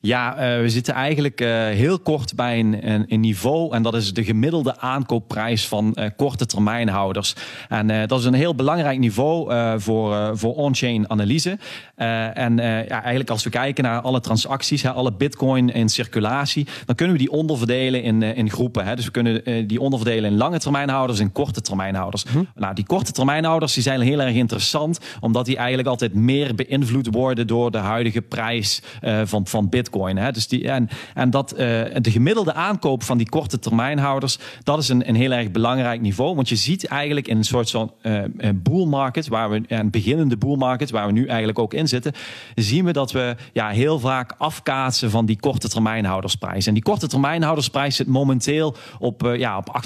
Ja, 0.00 0.34
uh, 0.34 0.60
we 0.60 0.68
zitten 0.68 0.94
eigenlijk 0.94 1.40
uh, 1.40 1.48
heel 1.48 1.98
kort 1.98 2.34
bij 2.34 2.58
een, 2.58 2.90
een, 2.90 3.04
een, 3.08 3.20
niveau. 3.20 3.74
En 3.74 3.82
dat 3.82 3.94
is 3.94 4.12
de 4.12 4.24
gemiddelde 4.24 4.78
aankoopprijs 4.78 5.66
van 5.66 5.94
uh, 5.94 6.04
korte 6.16 6.46
termijnhouders. 6.46 7.34
En 7.68 8.06
dat 8.06 8.18
is 8.18 8.24
een 8.24 8.34
heel 8.34 8.54
belangrijk 8.54 8.98
niveau 8.98 9.52
voor, 9.80 10.38
voor 10.38 10.54
on-chain 10.54 11.10
analyse. 11.10 11.58
en 11.96 12.56
ja, 12.56 13.02
eigenlijk 13.02 13.30
als 13.30 13.44
we 13.44 13.50
kijken 13.50 13.84
naar 13.84 14.00
alle 14.00 14.20
transacties, 14.20 14.82
hè, 14.82 14.90
alle 14.90 15.12
bitcoin 15.12 15.72
in 15.72 15.88
circulatie, 15.88 16.66
dan 16.86 16.94
kunnen 16.94 17.16
we 17.16 17.22
die 17.22 17.30
onderverdelen 17.30 18.02
in, 18.02 18.22
in 18.22 18.50
groepen. 18.50 18.84
Hè. 18.84 18.96
Dus 18.96 19.04
we 19.04 19.10
kunnen 19.10 19.66
die 19.66 19.80
onderverdelen 19.80 20.30
in 20.30 20.36
lange 20.36 20.58
termijnhouders 20.58 21.18
en 21.18 21.32
korte 21.32 21.60
termijnhouders. 21.60 22.24
Hm. 22.32 22.42
Nou, 22.54 22.74
die 22.74 22.86
korte 22.86 23.12
termijnhouders 23.12 23.74
die 23.74 23.82
zijn 23.82 24.00
heel 24.00 24.20
erg 24.20 24.34
interessant, 24.34 25.00
omdat 25.20 25.46
die 25.46 25.56
eigenlijk 25.56 25.88
altijd 25.88 26.14
meer 26.14 26.54
beïnvloed 26.54 27.08
worden 27.10 27.46
door 27.46 27.70
de 27.70 27.78
huidige 27.78 28.22
prijs 28.22 28.82
van, 29.24 29.46
van 29.46 29.68
bitcoin. 29.68 29.87
Bitcoin. 29.88 30.16
Hè? 30.16 30.32
Dus 30.32 30.48
die, 30.48 30.70
en 30.70 30.88
en 31.14 31.30
dat, 31.30 31.52
uh, 31.52 31.58
de 32.00 32.10
gemiddelde 32.10 32.52
aankoop 32.52 33.02
van 33.02 33.18
die 33.18 33.28
korte 33.28 33.58
termijnhouders, 33.58 34.38
dat 34.62 34.78
is 34.78 34.88
een, 34.88 35.08
een 35.08 35.14
heel 35.14 35.30
erg 35.30 35.50
belangrijk 35.50 36.00
niveau. 36.00 36.34
Want 36.34 36.48
je 36.48 36.56
ziet 36.56 36.86
eigenlijk 36.86 37.28
in 37.28 37.36
een 37.36 37.44
soort 37.44 37.70
van 37.70 37.92
uh, 38.02 38.22
bull 38.54 38.86
market, 38.86 39.28
waar 39.28 39.50
we 39.50 39.62
een 39.68 39.90
beginnende 39.90 40.36
bull 40.36 40.56
market, 40.56 40.90
waar 40.90 41.06
we 41.06 41.12
nu 41.12 41.26
eigenlijk 41.26 41.58
ook 41.58 41.74
in 41.74 41.88
zitten, 41.88 42.12
zien 42.54 42.84
we 42.84 42.92
dat 42.92 43.12
we 43.12 43.36
ja, 43.52 43.68
heel 43.68 43.98
vaak 43.98 44.34
afkaatsen 44.38 45.10
van 45.10 45.26
die 45.26 45.40
korte 45.40 45.68
termijnhoudersprijs. 45.68 46.66
En 46.66 46.74
die 46.74 46.82
korte 46.82 47.08
termijnhoudersprijs 47.08 47.96
zit 47.96 48.06
momenteel 48.06 48.76
op, 48.98 49.24
uh, 49.24 49.36
ja, 49.38 49.56
op 49.56 49.82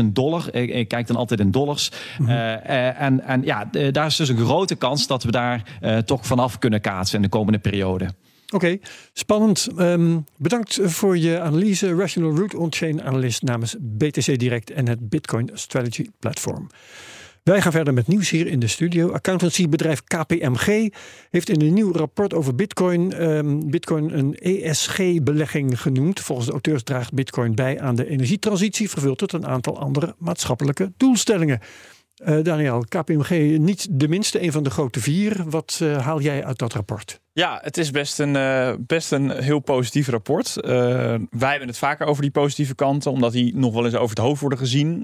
28.500 0.00 0.12
dollar. 0.12 0.54
Ik, 0.54 0.70
ik, 0.70 0.88
kijk 0.88 1.06
dan 1.06 1.16
altijd 1.16 1.40
in 1.40 1.50
dollars. 1.50 1.90
Mm 2.18 2.26
-hmm. 2.26 2.36
en, 2.36 3.26
en 3.26 3.42
ja, 3.42 3.68
daar 3.90 4.06
is 4.06 4.16
dus 4.16 4.28
een 4.28 4.36
grote 4.36 4.74
kans 4.74 5.06
dat 5.06 5.22
we 5.22 5.30
daar 5.30 5.62
toch 6.04 6.26
vanaf 6.26 6.58
kunnen 6.58 6.80
kaatsen 6.80 7.16
in 7.16 7.22
de 7.22 7.28
komende 7.28 7.58
periode. 7.58 8.08
Oké, 8.54 8.78
spannend. 9.12 9.68
Um, 9.78 10.24
bedankt 10.36 10.78
voor 10.82 11.18
je 11.18 11.40
analyse. 11.40 11.94
Rational 11.94 12.36
Root 12.36 12.54
On-Chain 12.54 13.02
Analyst 13.02 13.42
namens 13.42 13.76
BTC 13.80 14.38
Direct 14.38 14.70
en 14.70 14.88
het 14.88 15.08
Bitcoin 15.08 15.50
Strategy 15.52 16.06
Platform. 16.18 16.66
Wij 17.42 17.62
gaan 17.62 17.72
verder 17.72 17.94
met 17.94 18.06
nieuws 18.06 18.30
hier 18.30 18.46
in 18.46 18.58
de 18.58 18.66
studio. 18.66 19.12
Accountancybedrijf 19.12 20.04
KPMG 20.04 20.88
heeft 21.30 21.48
in 21.48 21.60
een 21.60 21.74
nieuw 21.74 21.92
rapport 21.92 22.34
over 22.34 22.54
Bitcoin, 22.54 23.22
um, 23.22 23.70
Bitcoin 23.70 24.18
een 24.18 24.34
ESG-belegging 24.34 25.80
genoemd. 25.80 26.20
Volgens 26.20 26.46
de 26.46 26.52
auteurs 26.52 26.82
draagt 26.82 27.12
Bitcoin 27.12 27.54
bij 27.54 27.80
aan 27.80 27.94
de 27.94 28.08
energietransitie, 28.08 28.90
vervult 28.90 29.20
het 29.20 29.32
een 29.32 29.46
aantal 29.46 29.78
andere 29.78 30.14
maatschappelijke 30.18 30.92
doelstellingen. 30.96 31.60
Uh, 32.26 32.42
Daniel, 32.42 32.84
KPMG 32.88 33.58
niet 33.58 33.86
de 33.90 34.08
minste, 34.08 34.42
een 34.42 34.52
van 34.52 34.62
de 34.62 34.70
grote 34.70 35.00
vier. 35.00 35.44
Wat 35.50 35.78
uh, 35.82 35.98
haal 35.98 36.20
jij 36.20 36.44
uit 36.44 36.58
dat 36.58 36.72
rapport? 36.72 37.22
Ja, 37.34 37.58
het 37.62 37.76
is 37.76 37.90
best 37.90 38.18
een, 38.18 38.34
uh, 38.34 38.74
best 38.78 39.12
een 39.12 39.30
heel 39.30 39.58
positief 39.58 40.08
rapport. 40.08 40.54
wij 41.30 41.50
hebben 41.50 41.68
het 41.68 41.78
vaker 41.78 42.06
over 42.06 42.22
die 42.22 42.30
positieve 42.30 42.74
kanten, 42.74 43.10
omdat 43.10 43.32
die 43.32 43.56
nog 43.56 43.74
wel 43.74 43.84
eens 43.84 43.94
over 43.94 44.16
het 44.16 44.24
hoofd 44.24 44.40
worden 44.40 44.58
gezien. 44.58 45.02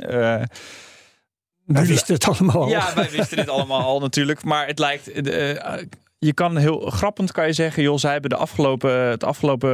wij 1.64 1.87
wisten 1.87 2.14
het 2.14 2.25
allemaal 2.25 2.62
al. 2.62 2.68
Ja, 2.68 2.94
wij 2.94 3.10
wisten 3.10 3.37
dit 3.37 3.49
allemaal 3.49 3.82
al 3.82 4.00
natuurlijk. 4.00 4.44
Maar 4.44 4.66
het 4.66 4.78
lijkt 4.78 5.10
je 6.20 6.32
kan 6.32 6.56
heel 6.56 6.80
grappend 6.80 7.32
kan 7.32 7.46
je 7.46 7.52
zeggen, 7.52 7.82
joh, 7.82 7.96
zij 7.99 8.12
hebben 8.12 8.30
de 8.30 8.37
afgelopen, 8.37 8.90
het 8.90 9.25
afgelopen, 9.25 9.68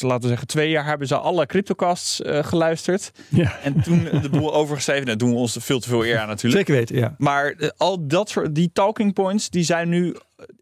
laten 0.00 0.20
we 0.20 0.28
zeggen, 0.28 0.46
twee 0.46 0.70
jaar 0.70 0.86
hebben 0.86 1.06
ze 1.06 1.16
alle 1.16 1.46
cryptocasts 1.46 2.20
uh, 2.20 2.44
geluisterd. 2.44 3.10
Ja. 3.28 3.58
En 3.62 3.82
toen 3.82 4.08
de 4.22 4.28
boel 4.28 4.54
overgeschreven. 4.54 5.06
Dat 5.06 5.18
doen 5.18 5.30
we 5.30 5.36
ons 5.36 5.56
veel 5.60 5.80
te 5.80 5.88
veel 5.88 6.04
eer 6.04 6.18
aan 6.18 6.28
natuurlijk. 6.28 6.66
Zeker 6.66 6.74
weten, 6.74 6.96
ja. 6.96 7.14
Maar 7.18 7.54
uh, 7.56 7.68
al 7.76 8.06
dat 8.06 8.30
soort, 8.30 8.54
die 8.54 8.70
talking 8.72 9.12
points, 9.14 9.50
die 9.50 9.64
zijn 9.64 9.88
nu 9.88 10.16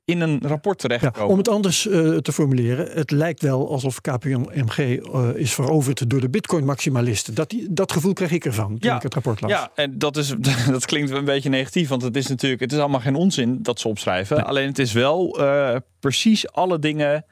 in 0.05 0.21
een 0.21 0.41
rapport 0.43 0.79
terechtgekomen. 0.79 1.27
Ja, 1.27 1.33
om 1.33 1.39
het 1.39 1.49
anders 1.49 1.87
uh, 1.87 2.17
te 2.17 2.33
formuleren, 2.33 2.91
het 2.93 3.11
lijkt 3.11 3.43
wel 3.43 3.71
alsof 3.71 4.01
KPMG 4.01 4.79
uh, 4.79 5.29
is 5.35 5.55
veroverd 5.55 6.11
door 6.11 6.21
de 6.21 6.29
Bitcoin-maximalisten. 6.29 7.35
Dat, 7.35 7.55
dat 7.71 7.93
gevoel 7.93 8.13
kreeg 8.13 8.31
ik 8.31 8.45
ervan 8.45 8.79
toen 8.79 8.91
ja, 8.91 8.97
ik 8.97 9.03
het 9.03 9.15
rapport 9.15 9.41
las. 9.41 9.51
Ja, 9.51 9.71
en 9.75 9.99
dat, 9.99 10.17
is, 10.17 10.35
dat 10.71 10.85
klinkt 10.85 11.11
een 11.11 11.25
beetje 11.25 11.49
negatief, 11.49 11.89
want 11.89 12.03
het 12.03 12.17
is 12.17 12.27
natuurlijk, 12.27 12.61
het 12.61 12.73
is 12.73 12.79
allemaal 12.79 13.01
geen 13.01 13.15
onzin 13.15 13.59
dat 13.63 13.81
ze 13.81 13.89
opschrijven. 13.89 14.37
Nee. 14.37 14.45
Alleen 14.45 14.67
het 14.67 14.79
is 14.79 14.93
wel 14.93 15.41
uh, 15.41 15.77
precies 16.01 16.53
alle 16.53 16.79
dingen 16.79 17.25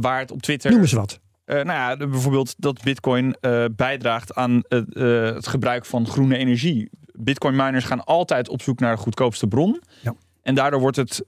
waar 0.00 0.18
het 0.18 0.30
op 0.30 0.42
Twitter. 0.42 0.70
Noem 0.70 0.80
eens 0.80 0.92
wat. 0.92 1.20
Uh, 1.46 1.54
nou 1.54 1.66
ja, 1.66 1.96
bijvoorbeeld 1.96 2.54
dat 2.58 2.82
Bitcoin 2.82 3.36
uh, 3.40 3.64
bijdraagt 3.76 4.34
aan 4.34 4.62
uh, 4.68 5.34
het 5.34 5.46
gebruik 5.46 5.84
van 5.84 6.06
groene 6.06 6.36
energie. 6.36 6.90
Bitcoin 7.12 7.56
miners 7.56 7.84
gaan 7.84 8.04
altijd 8.04 8.48
op 8.48 8.62
zoek 8.62 8.80
naar 8.80 8.94
de 8.94 9.02
goedkoopste 9.02 9.46
bron. 9.46 9.82
Ja. 10.02 10.14
En 10.46 10.54
daardoor 10.54 10.80
wordt 10.80 10.96
het 10.96 11.24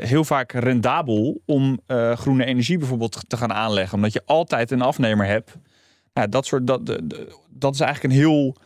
heel 0.00 0.24
vaak 0.24 0.52
rendabel 0.52 1.40
om 1.46 1.80
groene 2.14 2.44
energie 2.44 2.78
bijvoorbeeld 2.78 3.24
te 3.26 3.36
gaan 3.36 3.52
aanleggen. 3.52 3.94
Omdat 3.94 4.12
je 4.12 4.22
altijd 4.24 4.70
een 4.70 4.82
afnemer 4.82 5.26
hebt. 5.26 5.56
Ja, 6.12 6.26
dat, 6.26 6.46
soort, 6.46 6.66
dat, 6.66 6.86
dat 7.48 7.74
is 7.74 7.80
eigenlijk 7.80 8.14
een 8.14 8.20
heel 8.20 8.56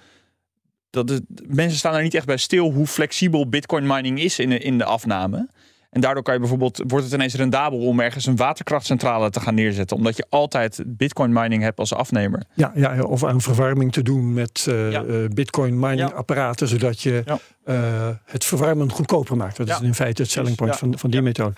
dat 0.91 1.21
mensen 1.47 1.79
staan 1.79 1.95
er 1.95 2.03
niet 2.03 2.15
echt 2.15 2.27
bij 2.27 2.37
stil 2.37 2.73
hoe 2.73 2.87
flexibel 2.87 3.49
bitcoin 3.49 3.87
mining 3.87 4.21
is 4.21 4.39
in 4.39 4.49
de, 4.49 4.59
in 4.59 4.79
de 4.79 4.85
afname. 4.85 5.49
En 5.97 6.03
daardoor 6.03 6.23
kan 6.23 6.35
je 6.35 6.41
bijvoorbeeld, 6.41 6.83
wordt 6.87 7.05
het 7.05 7.15
ineens 7.15 7.35
rendabel 7.35 7.79
om 7.79 8.01
ergens 8.01 8.27
een 8.27 8.37
waterkrachtcentrale 8.37 9.31
te 9.31 9.41
gaan 9.41 9.55
neerzetten. 9.55 9.97
Omdat 9.97 10.17
je 10.17 10.27
altijd 10.29 10.83
bitcoin 10.87 11.33
mining 11.33 11.63
hebt 11.63 11.79
als 11.79 11.95
afnemer. 11.95 12.43
Ja, 12.55 12.73
ja 12.75 13.03
of 13.03 13.25
aan 13.25 13.41
verwarming 13.41 13.93
te 13.93 14.03
doen 14.03 14.33
met 14.33 14.67
uh, 14.69 15.01
bitcoin 15.29 15.79
mining 15.79 16.13
apparaten. 16.13 16.69
Zodat 16.69 17.01
je 17.01 17.23
uh, 17.65 18.09
het 18.25 18.45
verwarmen 18.45 18.91
goedkoper 18.91 19.37
maakt. 19.37 19.57
Dat 19.57 19.69
is 19.69 19.81
in 19.81 19.95
feite 19.95 20.23
het 20.23 20.31
selling 20.31 20.57
point 20.57 20.77
van, 20.77 20.99
van 20.99 21.11
die 21.11 21.23
methode. 21.23 21.55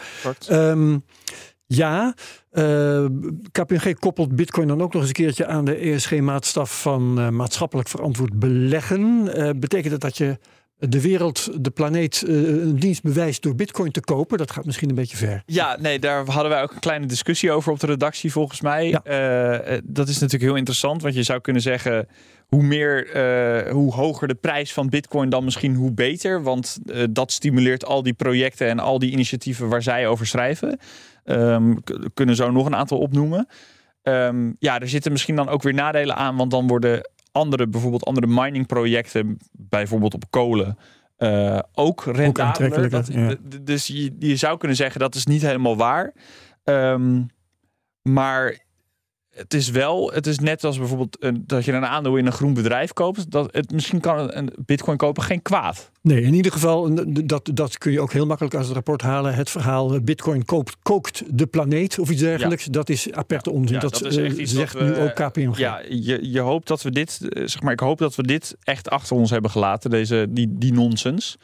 Um, 0.50 1.04
ja, 1.66 2.14
uh, 2.52 3.04
eh, 3.04 3.11
KPMG 3.52 3.99
koppelt 3.99 4.37
Bitcoin 4.37 4.68
dan 4.68 4.83
ook 4.83 4.92
nog 4.92 5.00
eens 5.00 5.11
een 5.11 5.25
keertje 5.25 5.47
aan 5.47 5.64
de 5.64 5.75
ESG-maatstaf 5.75 6.80
van 6.80 7.37
maatschappelijk 7.37 7.88
verantwoord 7.88 8.38
beleggen. 8.38 9.25
Betekent 9.61 9.90
dat 9.90 10.00
dat 10.00 10.16
je 10.16 10.38
de 10.79 11.01
wereld, 11.01 11.65
de 11.65 11.71
planeet, 11.71 12.25
een 12.27 12.79
dienst 12.79 13.03
bewijst 13.03 13.43
door 13.43 13.55
Bitcoin 13.55 13.91
te 13.91 14.01
kopen? 14.01 14.39
Dat 14.39 14.51
gaat 14.51 14.65
misschien 14.65 14.89
een 14.89 14.95
beetje 14.95 15.17
ver. 15.17 15.43
Ja, 15.47 15.77
nee, 15.81 15.99
daar 15.99 16.27
hadden 16.27 16.51
wij 16.51 16.63
ook 16.63 16.73
een 16.73 16.81
kleine 16.81 17.07
discussie 17.07 17.51
over 17.51 17.73
op 17.73 17.81
de 17.81 17.87
redactie 17.87 18.33
volgens 18.33 18.61
mij. 18.61 18.91
dat 19.85 20.09
is 20.09 20.19
natuurlijk 20.19 20.51
heel 20.51 20.57
interessant, 20.57 21.03
want 21.03 21.15
je 21.15 21.23
zou 21.23 21.41
kunnen 21.41 21.63
zeggen 21.63 22.09
hoe 22.47 22.63
meer, 22.63 23.09
hoe 23.73 23.93
hoger 23.93 24.29
de 24.29 24.35
prijs 24.35 24.73
van 24.73 24.89
Bitcoin, 24.89 25.29
dan 25.29 25.45
misschien 25.45 25.75
hoe 25.75 25.93
beter. 25.93 26.43
Want 26.43 26.79
dat 27.11 27.33
stimuleert 27.33 27.85
al 27.85 28.03
die 28.03 28.15
projecten 28.15 28.69
en 28.69 28.79
al 28.79 28.99
die 28.99 29.11
initiatieven 29.11 29.69
waar 29.69 29.83
zij 29.83 30.09
over 30.09 30.27
schrijven. 30.27 30.79
Um, 31.25 31.83
kunnen 32.15 32.37
zo 32.37 32.51
nog 32.51 32.67
een 32.67 32.77
aantal 32.77 32.99
opnoemen. 32.99 33.49
Um, 34.03 34.57
ja, 34.59 34.81
er 34.81 34.89
zitten 34.89 35.13
misschien 35.13 35.37
dan 35.37 35.49
ook 35.49 35.63
weer 35.63 35.75
nadelen 35.75 36.17
aan, 36.17 36.37
want 36.37 36.51
dan 36.51 36.67
worden 36.67 37.11
andere, 37.38 37.68
bijvoorbeeld 37.68 38.04
andere 38.04 38.26
miningprojecten, 38.26 39.38
bijvoorbeeld 39.52 40.14
op 40.14 40.25
kolen, 40.30 40.78
uh, 41.18 41.59
ook 41.73 42.04
rendabeler. 42.04 42.90
Dat, 42.90 43.07
ja. 43.12 43.35
Dus 43.62 43.87
je, 43.87 44.16
je 44.18 44.37
zou 44.37 44.59
kunnen 44.59 44.76
zeggen 44.76 45.00
dat 45.00 45.14
is 45.14 45.26
niet 45.26 45.42
helemaal 45.42 45.76
waar. 45.76 46.12
Um, 46.64 47.30
maar 48.02 48.66
het 49.38 49.54
is 49.54 49.71
wel, 49.71 50.12
het 50.12 50.26
is 50.26 50.38
net 50.38 50.64
als 50.64 50.78
bijvoorbeeld 50.78 51.16
een, 51.21 51.42
dat 51.47 51.64
je 51.64 51.73
een 51.73 51.87
aandeel 51.87 52.16
in 52.16 52.26
een 52.26 52.33
groen 52.33 52.54
bedrijf 52.54 52.92
koopt. 52.92 53.30
Dat 53.30 53.49
het, 53.52 53.73
misschien 53.73 54.00
kan 54.00 54.37
een 54.37 54.52
bitcoin 54.57 54.97
kopen 54.97 55.23
geen 55.23 55.42
kwaad. 55.42 55.90
Nee, 56.02 56.23
in 56.23 56.35
ieder 56.35 56.52
geval, 56.52 56.90
dat, 57.25 57.50
dat 57.54 57.78
kun 57.78 57.92
je 57.92 58.00
ook 58.00 58.12
heel 58.12 58.26
makkelijk 58.26 58.54
als 58.54 58.66
het 58.66 58.75
rapport 58.75 59.02
halen. 59.02 59.35
Het 59.35 59.50
verhaal 59.50 59.95
eh, 59.95 60.00
bitcoin 60.00 60.45
koopt, 60.45 60.76
kookt 60.83 61.23
de 61.26 61.47
planeet 61.47 61.99
of 61.99 62.11
iets 62.11 62.21
dergelijks. 62.21 62.64
Dat 62.64 62.88
is 62.88 63.12
aperte 63.12 63.50
onzin. 63.50 63.78
dat, 63.78 63.99
dat 63.99 64.16
uh, 64.16 64.47
zegt 64.47 64.73
we, 64.73 64.85
nu 64.85 64.97
ook 64.97 65.14
KPMG. 65.14 65.59
Ja, 65.59 65.80
je, 65.88 66.30
je 66.30 66.40
hoopt 66.40 66.68
dat 66.68 66.83
we 66.83 66.90
dit, 66.90 67.28
eh, 67.28 67.42
zeg 67.47 67.62
maar, 67.62 67.73
ik 67.73 67.80
hoop 67.80 67.99
dat 67.99 68.14
we 68.14 68.23
dit 68.23 68.57
echt 68.62 68.90
achter 68.90 69.16
ons 69.16 69.30
hebben 69.30 69.50
gelaten. 69.50 69.90
Deze, 69.90 70.26
die, 70.30 70.54
die 70.59 70.73
nonsens. 70.73 71.37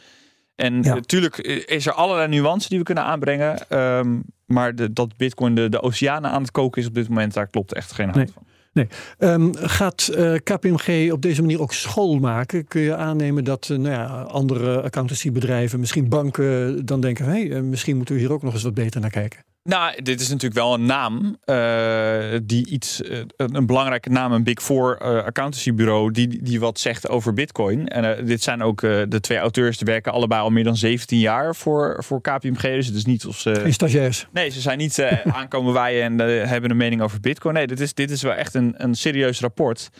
En 0.54 0.80
natuurlijk 0.80 1.38
is 1.66 1.86
er 1.86 1.92
allerlei 1.92 2.28
nuances 2.28 2.68
die 2.68 2.78
we 2.78 2.84
kunnen 2.84 3.04
aanbrengen. 3.04 3.78
Um, 3.78 4.24
maar 4.46 4.74
de, 4.74 4.92
dat 4.92 5.16
Bitcoin 5.16 5.54
de, 5.54 5.68
de 5.68 5.82
oceanen 5.82 6.30
aan 6.30 6.42
het 6.42 6.50
koken 6.50 6.82
is 6.82 6.88
op 6.88 6.94
dit 6.94 7.08
moment, 7.08 7.34
daar 7.34 7.46
klopt 7.46 7.74
echt 7.74 7.92
geen 7.92 8.08
hand 8.08 8.30
van. 8.32 8.42
Nee. 8.74 8.88
Um, 9.18 9.54
gaat 9.54 10.10
uh, 10.12 10.34
eh, 10.34 10.40
KPMG 10.42 11.12
op 11.12 11.22
deze 11.22 11.40
manier 11.40 11.60
ook 11.60 11.72
school 11.72 12.18
maken? 12.18 12.66
Kun 12.66 12.80
je 12.80 12.96
aannemen 12.96 13.44
dat 13.44 13.68
uh, 13.68 13.78
nou 13.78 13.94
ja, 13.94 14.22
andere 14.22 14.82
accountancybedrijven, 14.82 15.80
misschien 15.80 16.08
banken, 16.08 16.86
dan 16.86 17.00
denken: 17.00 17.24
hé, 17.24 17.30
hey, 17.30 17.44
uh, 17.44 17.60
misschien 17.60 17.96
moeten 17.96 18.14
we 18.14 18.20
hier 18.20 18.32
ook 18.32 18.42
nog 18.42 18.52
eens 18.52 18.62
wat 18.62 18.74
beter 18.74 19.00
naar 19.00 19.10
kijken? 19.10 19.44
Nou, 19.68 20.02
dit 20.02 20.20
is 20.20 20.28
natuurlijk 20.28 20.54
wel 20.54 20.74
een 20.74 20.86
naam 20.86 21.36
uh, 21.44 22.38
die 22.42 22.68
iets, 22.68 23.00
uh, 23.00 23.18
een 23.36 23.66
belangrijke 23.66 24.10
naam, 24.10 24.32
een 24.32 24.44
Big 24.44 24.62
Four 24.62 24.98
uh, 25.02 25.08
accountancybureau, 25.08 26.10
die, 26.10 26.42
die 26.42 26.60
wat 26.60 26.78
zegt 26.78 27.08
over 27.08 27.32
Bitcoin. 27.32 27.88
En 27.88 28.26
dit 28.26 28.42
zijn 28.42 28.62
ook 28.62 28.80
de 28.80 29.20
twee 29.20 29.38
auteurs, 29.38 29.78
die 29.78 29.86
werken 29.86 30.12
allebei 30.12 30.40
al 30.40 30.50
meer 30.50 30.64
dan 30.64 30.76
17 30.76 31.18
jaar 31.18 31.56
voor, 31.56 32.04
voor 32.04 32.20
KPMG. 32.20 32.60
Dus 32.60 32.86
het 32.86 32.96
is 32.96 33.04
niet 33.04 33.26
of 33.26 33.38
ze. 33.38 33.54
Geen 33.54 33.72
stagiairs. 33.72 34.26
Nee, 34.32 34.50
ze 34.50 34.60
zijn 34.60 34.78
niet 34.78 35.02
aankomen 35.24 35.72
waaien 35.72 36.20
en 36.20 36.48
hebben 36.48 36.70
een 36.70 36.76
mening 36.76 37.02
over 37.02 37.20
Bitcoin. 37.20 37.54
Nee, 37.54 37.66
dit 37.66 37.80
is, 37.80 37.94
dit 37.94 38.10
is 38.10 38.22
wel 38.22 38.34
echt 38.34 38.54
een, 38.54 38.74
een 38.76 38.94
serieus 38.94 39.40
rapport. 39.40 39.90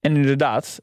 En 0.00 0.16
inderdaad, 0.16 0.80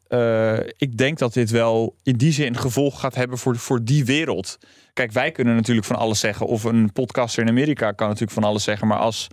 ik 0.77 0.97
denk 0.97 1.17
dat 1.17 1.33
dit 1.33 1.49
wel 1.49 1.95
in 2.03 2.17
die 2.17 2.31
zin 2.31 2.57
gevolg 2.57 2.99
gaat 2.99 3.15
hebben 3.15 3.37
voor, 3.37 3.57
voor 3.57 3.83
die 3.83 4.05
wereld. 4.05 4.57
Kijk, 4.93 5.11
wij 5.11 5.31
kunnen 5.31 5.55
natuurlijk 5.55 5.87
van 5.87 5.95
alles 5.95 6.19
zeggen. 6.19 6.45
Of 6.45 6.63
een 6.63 6.91
podcaster 6.91 7.43
in 7.43 7.49
Amerika 7.49 7.91
kan 7.91 8.07
natuurlijk 8.07 8.33
van 8.33 8.43
alles 8.43 8.63
zeggen. 8.63 8.87
Maar 8.87 8.97
als 8.97 9.27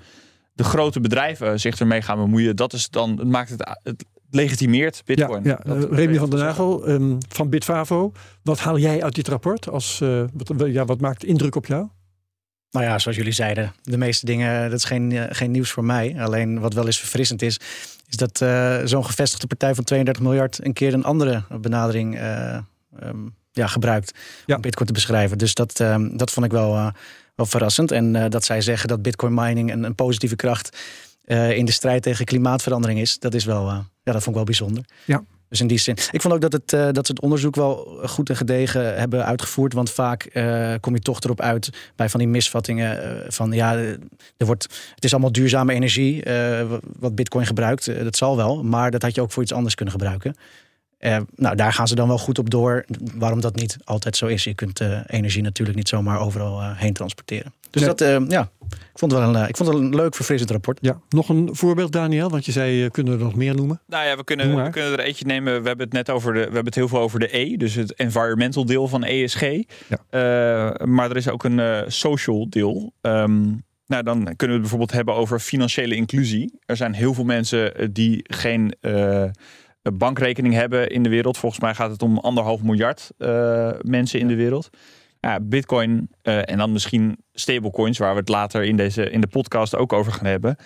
de 0.53 0.65
grote 0.65 1.01
bedrijven 1.01 1.61
zich 1.61 1.79
ermee 1.79 2.03
gaan 2.03 2.19
bemoeien, 2.19 2.57
dat 2.57 2.73
is 2.73 2.89
dan, 2.89 3.19
het 3.19 3.29
maakt 3.29 3.51
het, 3.51 3.79
het 3.83 4.05
legitimeert 4.31 5.03
Bitcoin. 5.05 5.45
Ja, 5.45 5.61
ja. 5.65 5.75
Uh, 5.75 5.83
Remy 5.91 6.19
van 6.19 6.31
den 6.31 6.39
Nagel 6.39 6.89
um, 6.89 7.19
van 7.29 7.49
Bitfavo. 7.49 8.13
Wat 8.43 8.59
haal 8.59 8.79
jij 8.79 9.03
uit 9.03 9.15
dit 9.15 9.29
rapport? 9.29 9.69
Als, 9.69 10.01
uh, 10.01 10.25
wat, 10.33 10.69
ja, 10.71 10.85
wat 10.85 11.01
maakt 11.01 11.25
indruk 11.25 11.55
op 11.55 11.67
jou? 11.67 11.89
Nou 12.75 12.87
ja, 12.87 12.99
zoals 12.99 13.17
jullie 13.17 13.33
zeiden, 13.33 13.75
de 13.83 13.97
meeste 13.97 14.27
dingen, 14.27 14.71
dat 14.71 14.79
is 14.79 14.85
geen, 14.85 15.11
uh, 15.11 15.25
geen 15.29 15.51
nieuws 15.51 15.71
voor 15.71 15.85
mij. 15.85 16.15
Alleen 16.19 16.61
wat 16.61 16.75
wel 16.75 16.87
eens 16.87 16.99
verfrissend 16.99 17.43
is, 17.43 17.61
is 18.09 18.17
dat 18.17 18.39
zo'n 18.89 19.05
gevestigde 19.05 19.47
partij 19.47 19.75
van 19.75 19.85
32 19.85 20.23
miljard 20.23 20.65
een 20.65 20.73
keer 20.73 20.95
een 20.95 21.05
andere 21.05 21.43
benadering 21.61 22.19
um, 23.03 23.35
ja, 23.53 23.67
gebruikt 23.67 24.19
om 24.47 24.61
Bitcoin 24.61 24.87
te 24.87 24.93
beschrijven. 24.93 25.39
Dus 25.39 25.55
dat, 25.55 25.81
ehm, 25.81 26.17
dat 26.17 26.31
vond 26.31 26.47
ik 26.47 26.53
wel, 26.53 26.75
uh, 26.75 26.89
wel 27.35 27.47
verrassend. 27.47 27.93
En 27.93 28.31
dat 28.31 28.45
zij 28.45 28.61
zeggen 28.61 28.89
dat 28.89 29.03
Bitcoin 29.03 29.35
mining 29.35 29.73
een, 29.73 29.83
een 29.83 29.95
positieve 29.95 30.37
kracht 30.37 30.79
in 31.27 31.65
de 31.65 31.73
strijd 31.73 32.03
tegen 32.03 32.25
klimaatverandering 32.25 33.01
is, 33.01 33.19
dat 33.19 33.35
is 33.35 33.45
wel, 33.45 33.67
ja, 33.69 33.85
dat 34.03 34.13
vond 34.13 34.27
ik 34.27 34.35
wel 34.35 34.45
bijzonder. 34.45 34.85
Ja. 35.05 35.25
Dus 35.49 35.61
in 35.61 35.67
die 35.67 35.79
zin. 35.79 35.97
Ik 36.11 36.21
vond 36.21 36.35
ook 36.35 36.41
dat, 36.41 36.53
het, 36.53 36.69
dat 36.95 37.07
ze 37.07 37.13
het 37.13 37.21
onderzoek 37.21 37.55
wel 37.55 37.99
goed 38.05 38.29
en 38.29 38.37
gedegen 38.37 38.99
hebben 38.99 39.25
uitgevoerd. 39.25 39.73
Want 39.73 39.91
vaak 39.91 40.31
kom 40.81 40.95
je 40.95 41.01
toch 41.01 41.21
erop 41.21 41.41
uit 41.41 41.71
bij 41.97 42.09
van 42.09 42.21
die 42.21 42.29
misvattingen. 42.29 43.23
van 43.33 43.53
ja, 43.53 43.77
er 44.37 44.47
wordt, 44.47 44.63
het 44.95 45.05
is 45.05 45.13
allemaal 45.13 45.33
duurzame 45.33 45.73
energie 45.73 46.23
wat 46.99 47.15
Bitcoin 47.15 47.47
gebruikt. 47.47 48.05
dat 48.05 48.17
zal 48.17 48.37
wel. 48.37 48.65
Maar 48.65 48.91
dat 48.91 49.03
had 49.03 49.15
je 49.15 49.21
ook 49.21 49.33
voor 49.33 49.43
iets 49.43 49.53
anders 49.53 49.75
kunnen 49.75 49.95
gebruiken. 49.95 50.37
Nou, 51.35 51.57
daar 51.57 51.73
gaan 51.73 51.89
ze 51.89 51.95
dan 51.95 52.09
wel 52.09 52.19
goed 52.19 52.39
op 52.39 52.51
door. 52.51 52.85
Waarom 53.15 53.41
dat 53.41 53.55
niet 53.55 53.77
altijd 53.85 54.17
zo 54.17 54.27
is. 54.27 54.45
Je 54.45 54.55
kunt 54.55 54.81
energie 55.07 55.43
natuurlijk 55.43 55.77
niet 55.79 55.89
zomaar 55.89 56.21
overal 56.21 56.75
heen 56.75 56.93
transporteren. 56.93 57.53
Dus 57.71 57.83
dat, 57.83 57.99
ja, 58.29 58.51
ik 58.69 58.99
vond, 58.99 59.13
het 59.13 59.21
wel 59.21 59.35
een, 59.35 59.49
ik 59.49 59.57
vond 59.57 59.69
het 59.69 59.79
een 59.79 59.95
leuk, 59.95 60.15
verfrissend 60.15 60.51
rapport. 60.51 60.79
Ja, 60.81 61.01
nog 61.09 61.29
een 61.29 61.49
voorbeeld, 61.53 61.93
Daniel? 61.93 62.31
Want 62.31 62.45
je 62.45 62.53
zei, 62.53 62.91
kunnen 62.91 63.13
we 63.13 63.19
er 63.19 63.25
nog 63.25 63.35
meer 63.35 63.55
noemen? 63.55 63.81
Nou 63.87 64.07
ja, 64.07 64.17
we 64.17 64.25
kunnen, 64.25 64.65
we 64.65 64.71
kunnen 64.71 64.93
er 64.93 65.01
eentje 65.01 65.25
nemen. 65.27 65.63
We 65.63 65.69
hebben 65.69 65.87
het 65.87 65.95
net 65.95 66.11
over 66.11 66.33
de, 66.33 66.39
we 66.39 66.45
hebben 66.45 66.65
het 66.65 66.75
heel 66.75 66.89
veel 66.89 66.99
over 66.99 67.21
de 67.21 67.39
E, 67.39 67.57
dus 67.57 67.75
het 67.75 67.95
environmental 67.95 68.65
deel 68.65 68.89
van 68.89 69.05
ESG. 69.05 69.41
Ja. 69.89 70.77
maar 70.85 71.11
er 71.11 71.17
is 71.17 71.29
ook 71.29 71.45
een 71.45 71.85
social 71.93 72.49
deel. 72.49 72.93
Um, 73.01 73.65
nou, 73.87 74.03
dan 74.03 74.17
kunnen 74.23 74.37
we 74.37 74.53
het 74.53 74.61
bijvoorbeeld 74.61 74.93
hebben 74.93 75.15
over 75.15 75.41
financiële 75.41 75.95
inclusie. 75.95 76.59
Er 76.67 76.77
zijn 76.77 76.93
heel 76.93 77.15
veel 77.15 77.25
mensen 77.25 77.93
die 77.93 78.21
geen 78.23 78.75
bankrekening 79.93 80.55
hebben 80.55 80.89
in 80.89 81.03
de 81.03 81.09
wereld. 81.09 81.39
Volgens 81.39 81.61
mij 81.61 81.75
gaat 81.75 81.91
het 81.91 82.03
om 82.03 82.19
anderhalf 82.19 82.63
miljard 82.63 83.11
uh, 83.19 83.71
mensen 83.81 84.21
in 84.21 84.29
de 84.29 84.35
wereld. 84.35 84.71
Ja, 85.25 85.41
Bitcoin 85.41 86.09
uh, 86.23 86.51
en 86.51 86.59
dan 86.59 86.73
misschien 86.73 87.19
stablecoins, 87.33 87.99
waar 87.99 88.13
we 88.13 88.21
het 88.21 88.29
later 88.29 88.65
in, 88.65 88.77
deze, 88.77 89.11
in 89.11 89.21
de 89.21 89.27
podcast 89.27 89.77
ook 89.77 89.93
over 89.93 90.13
gaan 90.13 90.27
hebben, 90.27 90.57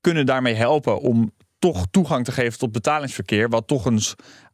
kunnen 0.00 0.26
daarmee 0.26 0.54
helpen 0.54 1.00
om 1.00 1.32
toch 1.58 1.86
toegang 1.90 2.24
te 2.24 2.32
geven 2.32 2.58
tot 2.58 2.72
betalingsverkeer, 2.72 3.48
wat 3.48 3.66
toch 3.66 3.84
een, 3.84 4.00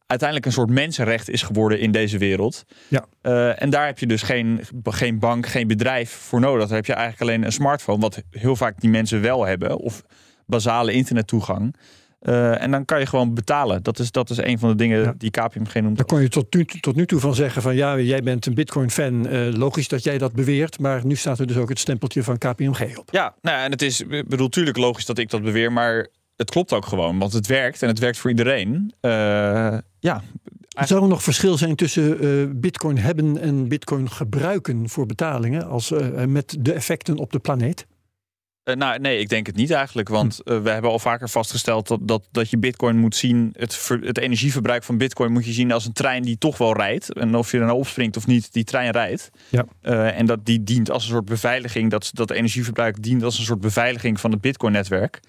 uiteindelijk 0.07 0.46
een 0.46 0.53
soort 0.53 0.70
mensenrecht 0.70 1.29
is 1.29 1.42
geworden 1.42 1.81
in 1.81 1.92
deze 1.92 2.18
wereld. 2.18 2.64
Ja. 2.88 3.07
Uh, 3.23 3.62
en 3.62 3.70
daar 3.70 3.87
heb 3.87 3.99
je 3.99 4.07
dus 4.07 4.23
geen, 4.23 4.61
geen 4.85 5.18
bank, 5.18 5.46
geen 5.46 5.66
bedrijf 5.66 6.11
voor 6.11 6.40
nodig. 6.40 6.66
Daar 6.66 6.77
heb 6.77 6.87
je 6.87 6.92
eigenlijk 6.92 7.31
alleen 7.31 7.44
een 7.44 7.53
smartphone, 7.53 8.01
wat 8.01 8.23
heel 8.31 8.57
vaak 8.57 8.81
die 8.81 8.90
mensen 8.90 9.20
wel 9.20 9.46
hebben, 9.46 9.77
of 9.77 10.03
basale 10.46 10.92
internettoegang. 10.92 11.75
Uh, 12.20 12.62
en 12.62 12.70
dan 12.70 12.85
kan 12.85 12.98
je 13.00 13.06
gewoon 13.06 13.35
betalen. 13.35 13.83
Dat 13.83 13.98
is, 13.98 14.11
dat 14.11 14.30
is 14.30 14.37
een 14.37 14.59
van 14.59 14.68
de 14.68 14.74
dingen 14.74 15.02
ja. 15.02 15.14
die 15.16 15.30
KPMG 15.30 15.74
noemt. 15.74 15.96
Daar 15.96 16.06
kon 16.06 16.20
je 16.22 16.28
tot 16.28 16.54
nu, 16.54 16.64
tot 16.64 16.96
nu 16.96 17.06
toe 17.06 17.20
van 17.20 17.35
zeggen 17.35 17.62
van 17.62 17.74
ja, 17.74 17.98
jij 17.98 18.22
bent 18.22 18.46
een 18.46 18.54
Bitcoin-fan. 18.54 19.26
Uh, 19.26 19.52
logisch 19.52 19.88
dat 19.88 20.04
jij 20.04 20.18
dat 20.18 20.33
beweert. 20.33 20.78
Maar 20.78 21.06
nu 21.06 21.16
staat 21.16 21.38
er 21.38 21.46
dus 21.46 21.56
ook 21.56 21.68
het 21.68 21.78
stempeltje 21.78 22.22
van 22.22 22.38
KPMG 22.38 22.98
op. 22.98 23.09
Ja, 23.11 23.35
nou 23.40 23.56
ja, 23.56 23.64
en 23.64 23.70
het 23.70 23.83
is, 23.83 24.00
ik 24.00 24.28
bedoel, 24.28 24.46
natuurlijk 24.46 24.76
logisch 24.76 25.06
dat 25.06 25.18
ik 25.18 25.30
dat 25.30 25.42
beweer. 25.42 25.72
Maar 25.72 26.09
het 26.37 26.50
klopt 26.50 26.72
ook 26.72 26.87
gewoon. 26.87 27.18
Want 27.18 27.33
het 27.33 27.46
werkt 27.46 27.83
en 27.83 27.88
het 27.88 27.98
werkt 27.98 28.18
voor 28.18 28.30
iedereen. 28.30 28.94
Uh, 29.00 29.78
ja. 29.98 30.22
Zou 30.68 31.02
er 31.02 31.09
nog 31.09 31.22
verschil 31.22 31.56
zijn 31.56 31.76
tussen 31.76 32.61
Bitcoin 32.61 32.98
hebben 32.98 33.38
en 33.40 33.68
Bitcoin 33.68 34.11
gebruiken 34.11 34.88
voor 34.88 35.06
betalingen? 35.06 35.68
Als, 35.68 35.92
met 36.26 36.56
de 36.61 36.72
effecten 36.72 37.16
op 37.16 37.33
de 37.33 37.38
planeet? 37.38 37.87
Uh, 38.70 38.76
nou, 38.76 38.98
nee, 38.98 39.18
ik 39.18 39.28
denk 39.28 39.46
het 39.46 39.56
niet 39.56 39.70
eigenlijk. 39.70 40.09
Want 40.09 40.40
hm. 40.44 40.62
we 40.62 40.70
hebben 40.70 40.90
al 40.90 40.98
vaker 40.98 41.28
vastgesteld 41.28 41.88
dat, 41.88 42.00
dat, 42.02 42.28
dat 42.30 42.50
je 42.50 42.59
bitcoin 42.59 42.96
moet 42.96 43.16
zien. 43.16 43.54
Het, 43.59 43.88
het 44.00 44.18
energieverbruik 44.18 44.83
van 44.83 44.98
bitcoin 44.98 45.33
moet 45.33 45.44
je 45.44 45.52
zien 45.52 45.72
als 45.72 45.87
een 45.87 45.92
trein 45.92 46.22
die 46.22 46.38
toch 46.38 46.59
wel 46.59 46.76
rijdt. 46.76 47.12
En 47.12 47.35
of 47.35 47.50
je 47.50 47.59
er 47.59 47.64
nou 47.64 47.78
opspringt 47.78 48.16
of 48.16 48.26
niet, 48.26 48.52
die 48.52 48.64
trein 48.64 48.90
rijdt. 48.90 49.30
Ja. 49.48 49.64
en 50.12 50.26
dat 50.26 50.46
die 50.46 50.62
dient 50.62 50.90
als 50.90 51.02
een 51.02 51.11
soort 51.11 51.24
beveiliging. 51.24 51.90
Dat, 51.90 52.11
dat 52.12 52.30
energieverbruik 52.30 53.02
dient 53.02 53.22
als 53.22 53.38
een 53.38 53.44
soort 53.44 53.61
beveiliging 53.61 54.20
van 54.20 54.30
het 54.30 54.40
bitcoin-netwerk. 54.40 55.20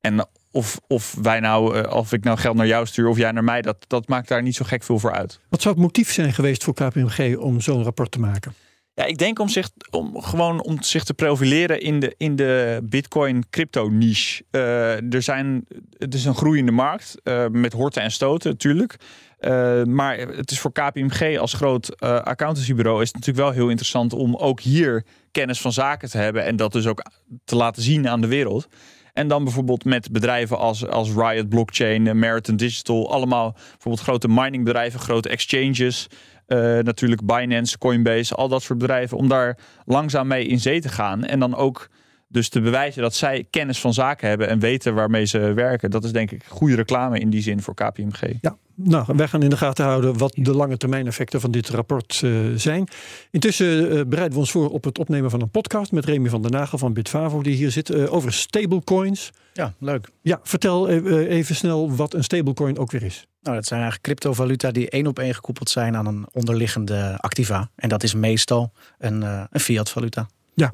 En 0.00 0.26
of, 0.50 0.80
of 0.86 1.16
wij 1.22 1.40
nou, 1.40 1.88
of 1.88 2.12
ik 2.12 2.24
nou 2.24 2.38
geld 2.38 2.56
naar 2.56 2.66
jou 2.66 2.86
stuur 2.86 3.08
of 3.08 3.16
jij 3.16 3.32
naar 3.32 3.44
mij, 3.44 3.62
dat, 3.62 3.76
dat 3.86 4.08
maakt 4.08 4.28
daar 4.28 4.42
niet 4.42 4.54
zo 4.54 4.64
gek 4.64 4.82
veel 4.82 4.98
voor 4.98 5.12
uit. 5.12 5.40
Wat 5.48 5.62
zou 5.62 5.74
het 5.74 5.82
motief 5.82 6.12
zijn 6.12 6.32
geweest 6.32 6.64
voor 6.64 6.74
KPMG 6.74 7.36
om 7.36 7.60
zo'n 7.60 7.82
rapport 7.82 8.10
te 8.10 8.20
maken? 8.20 8.54
Ja, 8.94 9.04
ik 9.04 9.18
denk 9.18 9.38
om 9.38 9.48
zich 9.48 9.70
om 9.90 10.22
gewoon 10.22 10.62
om 10.62 10.82
zich 10.82 11.04
te 11.04 11.14
profileren 11.14 11.80
in 11.80 12.00
de, 12.00 12.14
in 12.16 12.36
de 12.36 12.80
Bitcoin 12.82 13.44
crypto 13.50 13.88
niche. 13.88 14.44
Uh, 14.50 15.14
er 15.14 15.22
zijn, 15.22 15.64
het 15.98 16.14
is 16.14 16.24
een 16.24 16.34
groeiende 16.34 16.72
markt 16.72 17.14
uh, 17.24 17.46
met 17.46 17.72
horten 17.72 18.02
en 18.02 18.10
stoten 18.10 18.50
natuurlijk. 18.50 18.96
Uh, 19.40 19.82
maar 19.82 20.18
het 20.18 20.50
is 20.50 20.60
voor 20.60 20.72
KPMG 20.72 21.38
als 21.38 21.52
groot 21.52 22.00
accountancybureau 22.00 23.02
is 23.02 23.06
het 23.06 23.16
natuurlijk 23.16 23.46
wel 23.46 23.54
heel 23.54 23.68
interessant 23.68 24.12
om 24.12 24.36
ook 24.36 24.60
hier 24.60 25.04
kennis 25.30 25.60
van 25.60 25.72
zaken 25.72 26.10
te 26.10 26.18
hebben 26.18 26.44
en 26.44 26.56
dat 26.56 26.72
dus 26.72 26.86
ook 26.86 27.02
te 27.44 27.56
laten 27.56 27.82
zien 27.82 28.08
aan 28.08 28.20
de 28.20 28.26
wereld. 28.26 28.68
En 29.12 29.28
dan 29.28 29.44
bijvoorbeeld 29.44 29.84
met 29.84 30.12
bedrijven 30.12 30.58
als, 30.58 30.86
als 30.86 31.10
Riot 31.10 31.48
Blockchain, 31.48 32.18
Meriton 32.18 32.56
Digital, 32.56 33.12
allemaal 33.12 33.52
bijvoorbeeld 33.52 34.04
grote 34.04 34.28
miningbedrijven, 34.28 35.00
grote 35.00 35.28
exchanges. 35.28 36.06
Uh, 36.52 36.58
natuurlijk 36.78 37.26
Binance, 37.26 37.78
Coinbase, 37.78 38.34
al 38.34 38.48
dat 38.48 38.62
soort 38.62 38.78
bedrijven, 38.78 39.16
om 39.16 39.28
daar 39.28 39.58
langzaam 39.84 40.26
mee 40.26 40.46
in 40.46 40.60
zee 40.60 40.80
te 40.80 40.88
gaan. 40.88 41.24
En 41.24 41.40
dan 41.40 41.54
ook 41.54 41.88
dus 42.28 42.48
te 42.48 42.60
bewijzen 42.60 43.02
dat 43.02 43.14
zij 43.14 43.46
kennis 43.50 43.80
van 43.80 43.92
zaken 43.92 44.28
hebben 44.28 44.48
en 44.48 44.58
weten 44.58 44.94
waarmee 44.94 45.24
ze 45.24 45.38
werken. 45.38 45.90
Dat 45.90 46.04
is 46.04 46.12
denk 46.12 46.30
ik 46.30 46.44
goede 46.44 46.74
reclame 46.74 47.18
in 47.18 47.30
die 47.30 47.42
zin 47.42 47.62
voor 47.62 47.74
KPMG. 47.74 48.20
Ja, 48.40 48.56
nou, 48.74 49.04
wij 49.16 49.28
gaan 49.28 49.42
in 49.42 49.50
de 49.50 49.56
gaten 49.56 49.84
houden 49.84 50.18
wat 50.18 50.32
de 50.36 50.54
lange 50.54 50.76
termijn 50.76 51.06
effecten 51.06 51.40
van 51.40 51.50
dit 51.50 51.68
rapport 51.68 52.20
uh, 52.24 52.56
zijn. 52.56 52.88
Intussen 53.30 53.66
uh, 53.66 53.88
bereiden 54.06 54.32
we 54.32 54.38
ons 54.38 54.50
voor 54.50 54.70
op 54.70 54.84
het 54.84 54.98
opnemen 54.98 55.30
van 55.30 55.40
een 55.40 55.50
podcast 55.50 55.92
met 55.92 56.04
Remy 56.04 56.28
van 56.28 56.42
der 56.42 56.50
Nagel 56.50 56.78
van 56.78 56.92
Bitfavo, 56.92 57.42
die 57.42 57.54
hier 57.54 57.70
zit, 57.70 57.90
uh, 57.90 58.12
over 58.12 58.32
stablecoins. 58.32 59.30
Ja, 59.52 59.74
leuk. 59.78 60.08
Ja, 60.22 60.40
vertel 60.42 60.88
even 60.88 61.54
snel 61.54 61.94
wat 61.94 62.14
een 62.14 62.24
stablecoin 62.24 62.78
ook 62.78 62.90
weer 62.90 63.02
is. 63.02 63.26
Nou, 63.42 63.56
dat 63.56 63.66
zijn 63.66 63.80
eigenlijk 63.80 64.02
cryptovaluta 64.02 64.70
die 64.70 64.90
één 64.90 65.06
op 65.06 65.18
één 65.18 65.34
gekoppeld 65.34 65.70
zijn 65.70 65.96
aan 65.96 66.06
een 66.06 66.26
onderliggende 66.32 67.16
activa. 67.16 67.70
En 67.74 67.88
dat 67.88 68.02
is 68.02 68.14
meestal 68.14 68.72
een, 68.98 69.22
een 69.22 69.60
fiat-valuta. 69.60 70.28
Ja, 70.54 70.72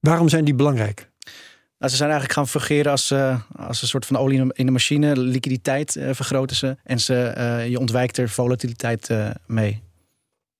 waarom 0.00 0.28
zijn 0.28 0.44
die 0.44 0.54
belangrijk? 0.54 1.10
Nou, 1.78 1.90
ze 1.90 1.96
zijn 1.96 2.10
eigenlijk 2.10 2.38
gaan 2.38 2.48
fungeren 2.48 2.90
als, 2.92 3.10
uh, 3.10 3.40
als 3.56 3.82
een 3.82 3.88
soort 3.88 4.06
van 4.06 4.16
olie 4.16 4.52
in 4.52 4.66
de 4.66 4.72
machine. 4.72 5.16
Liquiditeit 5.16 5.94
uh, 5.94 6.10
vergroten 6.12 6.56
ze. 6.56 6.76
En 6.84 7.00
ze, 7.00 7.34
uh, 7.38 7.68
je 7.68 7.78
ontwijkt 7.78 8.16
er 8.16 8.28
volatiliteit 8.28 9.10
mee. 9.46 9.82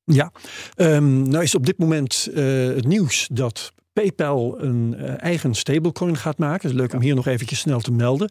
Ja, 0.04 0.32
um, 0.76 1.28
nou 1.28 1.42
is 1.42 1.54
op 1.54 1.66
dit 1.66 1.78
moment 1.78 2.28
het 2.74 2.86
nieuws 2.86 3.28
dat 3.32 3.72
PayPal 3.92 4.62
een 4.62 4.94
eigen 5.18 5.54
stablecoin 5.54 6.16
gaat 6.16 6.38
maken. 6.38 6.68
Het 6.68 6.70
is 6.70 6.80
leuk 6.80 6.94
om 6.94 7.00
hier 7.00 7.14
nog 7.14 7.26
eventjes 7.26 7.58
snel 7.58 7.80
te 7.80 7.92
melden. 7.92 8.30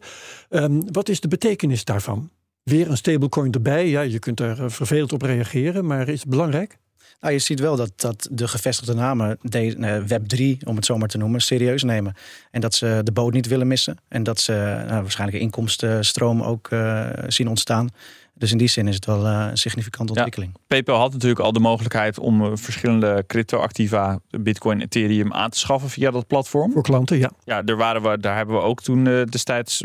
Um, 0.50 0.92
wat 0.92 1.08
is 1.08 1.20
de 1.20 1.28
betekenis 1.28 1.84
daarvan? 1.84 2.30
Weer 2.68 2.90
een 2.90 2.96
stablecoin 2.96 3.52
erbij. 3.52 3.88
Ja, 3.88 4.00
je 4.00 4.18
kunt 4.18 4.36
daar 4.36 4.70
vervelend 4.70 5.12
op 5.12 5.22
reageren, 5.22 5.86
maar 5.86 6.08
is 6.08 6.20
het 6.20 6.28
belangrijk? 6.28 6.78
Nou, 7.20 7.32
je 7.32 7.38
ziet 7.38 7.60
wel 7.60 7.76
dat, 7.76 7.92
dat 7.96 8.28
de 8.30 8.48
gevestigde 8.48 8.94
namen 8.94 9.38
de, 9.42 9.76
uh, 9.76 9.96
Web3, 10.00 10.66
om 10.66 10.76
het 10.76 10.84
zo 10.84 10.96
maar 10.96 11.08
te 11.08 11.18
noemen, 11.18 11.40
serieus 11.40 11.82
nemen. 11.82 12.14
En 12.50 12.60
dat 12.60 12.74
ze 12.74 13.00
de 13.04 13.12
boot 13.12 13.32
niet 13.32 13.46
willen 13.46 13.66
missen. 13.66 13.96
En 14.08 14.22
dat 14.22 14.40
ze 14.40 14.52
nou, 14.86 15.02
waarschijnlijk 15.02 15.38
een 15.38 15.44
inkomstenstroom 15.44 16.42
ook 16.42 16.70
uh, 16.70 17.08
zien 17.26 17.48
ontstaan. 17.48 17.88
Dus 18.34 18.52
in 18.52 18.58
die 18.58 18.68
zin 18.68 18.88
is 18.88 18.94
het 18.94 19.06
wel 19.06 19.26
uh, 19.26 19.46
een 19.50 19.58
significante 19.58 20.12
ontwikkeling. 20.12 20.50
Ja, 20.54 20.60
PayPal 20.66 20.98
had 20.98 21.12
natuurlijk 21.12 21.40
al 21.40 21.52
de 21.52 21.60
mogelijkheid 21.60 22.18
om 22.18 22.58
verschillende 22.58 23.24
cryptoactiva, 23.26 24.18
Bitcoin, 24.30 24.80
Ethereum, 24.80 25.32
aan 25.32 25.50
te 25.50 25.58
schaffen 25.58 25.90
via 25.90 26.10
dat 26.10 26.26
platform. 26.26 26.72
Voor 26.72 26.82
klanten, 26.82 27.18
ja. 27.18 27.30
Ja, 27.44 27.62
daar, 27.62 27.76
waren 27.76 28.02
we, 28.02 28.18
daar 28.18 28.36
hebben 28.36 28.56
we 28.56 28.62
ook 28.62 28.82
toen 28.82 29.04
destijds 29.04 29.82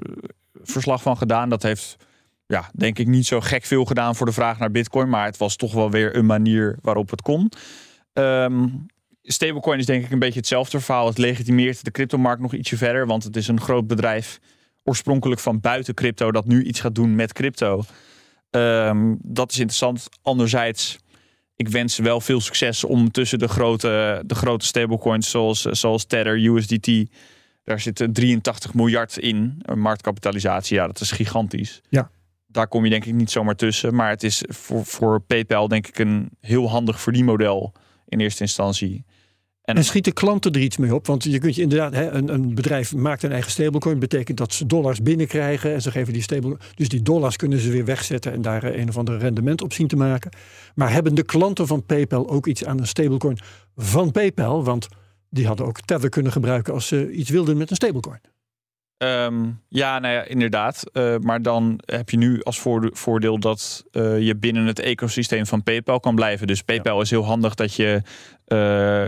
verslag 0.63 1.01
van 1.01 1.17
gedaan. 1.17 1.49
Dat 1.49 1.63
heeft 1.63 1.97
ja, 2.45 2.69
denk 2.75 2.99
ik 2.99 3.07
niet 3.07 3.25
zo 3.25 3.39
gek 3.39 3.63
veel 3.65 3.85
gedaan 3.85 4.15
voor 4.15 4.25
de 4.25 4.31
vraag 4.31 4.59
naar 4.59 4.71
Bitcoin. 4.71 5.09
Maar 5.09 5.25
het 5.25 5.37
was 5.37 5.55
toch 5.55 5.73
wel 5.73 5.91
weer 5.91 6.15
een 6.15 6.25
manier 6.25 6.77
waarop 6.81 7.09
het 7.09 7.21
kon. 7.21 7.51
Um, 8.13 8.85
stablecoin 9.21 9.79
is 9.79 9.85
denk 9.85 10.05
ik 10.05 10.11
een 10.11 10.19
beetje 10.19 10.39
hetzelfde 10.39 10.79
verhaal. 10.79 11.07
Het 11.07 11.17
legitimeert 11.17 11.83
de 11.83 11.91
cryptomarkt 11.91 12.41
nog 12.41 12.53
ietsje 12.53 12.77
verder. 12.77 13.07
Want 13.07 13.23
het 13.23 13.35
is 13.35 13.47
een 13.47 13.61
groot 13.61 13.87
bedrijf, 13.87 14.39
oorspronkelijk 14.83 15.41
van 15.41 15.59
buiten 15.59 15.93
crypto, 15.93 16.31
dat 16.31 16.45
nu 16.45 16.63
iets 16.63 16.79
gaat 16.79 16.95
doen 16.95 17.15
met 17.15 17.33
crypto. 17.33 17.83
Um, 18.49 19.17
dat 19.21 19.51
is 19.51 19.57
interessant. 19.57 20.07
Anderzijds, 20.21 20.97
ik 21.55 21.67
wens 21.67 21.97
wel 21.97 22.21
veel 22.21 22.41
succes 22.41 22.83
om 22.83 23.11
tussen 23.11 23.39
de 23.39 23.47
grote, 23.47 24.23
de 24.25 24.35
grote 24.35 24.65
stablecoins 24.65 25.29
zoals, 25.29 25.61
zoals 25.61 26.05
Tether, 26.05 26.45
USDT. 26.45 26.91
Daar 27.63 27.79
zit 27.79 28.07
83 28.11 28.73
miljard 28.73 29.17
in, 29.17 29.57
een 29.61 29.79
marktkapitalisatie. 29.79 30.75
Ja, 30.75 30.87
dat 30.87 31.01
is 31.01 31.11
gigantisch. 31.11 31.81
Ja 31.89 32.11
daar 32.53 32.67
kom 32.67 32.83
je 32.83 32.89
denk 32.89 33.05
ik 33.05 33.13
niet 33.13 33.31
zomaar 33.31 33.55
tussen. 33.55 33.95
Maar 33.95 34.09
het 34.09 34.23
is 34.23 34.43
voor, 34.47 34.85
voor 34.85 35.21
PayPal 35.21 35.67
denk 35.67 35.87
ik 35.87 35.99
een 35.99 36.29
heel 36.39 36.69
handig 36.69 37.01
verdienmodel 37.01 37.73
in 38.07 38.19
eerste 38.19 38.41
instantie. 38.41 39.05
En, 39.63 39.75
en 39.75 39.83
schieten 39.83 40.13
klanten 40.13 40.51
er 40.51 40.61
iets 40.61 40.77
mee 40.77 40.95
op? 40.95 41.07
Want 41.07 41.23
je 41.23 41.39
kunt 41.39 41.55
je 41.55 41.61
inderdaad, 41.61 41.93
hè, 41.93 42.09
een, 42.09 42.33
een 42.33 42.55
bedrijf 42.55 42.95
maakt 42.95 43.23
een 43.23 43.31
eigen 43.31 43.51
stablecoin. 43.51 43.99
betekent 43.99 44.37
dat 44.37 44.53
ze 44.53 44.65
dollars 44.65 45.01
binnenkrijgen. 45.01 45.73
En 45.73 45.81
ze 45.81 45.91
geven 45.91 46.13
die 46.13 46.21
stable. 46.21 46.57
Dus 46.75 46.89
die 46.89 47.01
dollars 47.01 47.35
kunnen 47.35 47.59
ze 47.59 47.71
weer 47.71 47.85
wegzetten 47.85 48.31
en 48.31 48.41
daar 48.41 48.63
een 48.63 48.89
of 48.89 48.97
ander 48.97 49.17
rendement 49.17 49.61
op 49.61 49.73
zien 49.73 49.87
te 49.87 49.95
maken. 49.95 50.31
Maar 50.75 50.91
hebben 50.91 51.15
de 51.15 51.23
klanten 51.23 51.67
van 51.67 51.85
PayPal 51.85 52.29
ook 52.29 52.47
iets 52.47 52.65
aan 52.65 52.79
een 52.79 52.87
stablecoin 52.87 53.37
van 53.75 54.11
PayPal? 54.11 54.63
Want 54.63 54.87
die 55.29 55.47
hadden 55.47 55.65
ook 55.65 55.81
Tether 55.81 56.09
kunnen 56.09 56.31
gebruiken 56.31 56.73
als 56.73 56.87
ze 56.87 57.11
iets 57.11 57.29
wilden 57.29 57.57
met 57.57 57.69
een 57.69 57.75
stablecoin. 57.75 58.19
Um, 59.03 59.61
ja, 59.67 59.99
nou 59.99 60.13
ja, 60.13 60.23
inderdaad. 60.23 60.83
Uh, 60.93 61.15
maar 61.17 61.41
dan 61.41 61.79
heb 61.85 62.09
je 62.09 62.17
nu 62.17 62.43
als 62.43 62.59
voordeel 62.91 63.39
dat 63.39 63.83
uh, 63.91 64.19
je 64.19 64.35
binnen 64.35 64.65
het 64.65 64.79
ecosysteem 64.79 65.45
van 65.45 65.63
PayPal 65.63 65.99
kan 65.99 66.15
blijven. 66.15 66.47
Dus 66.47 66.61
PayPal 66.61 67.01
is 67.01 67.09
heel 67.09 67.25
handig 67.25 67.55
dat 67.55 67.75
je 67.75 68.01
uh, 68.47 69.07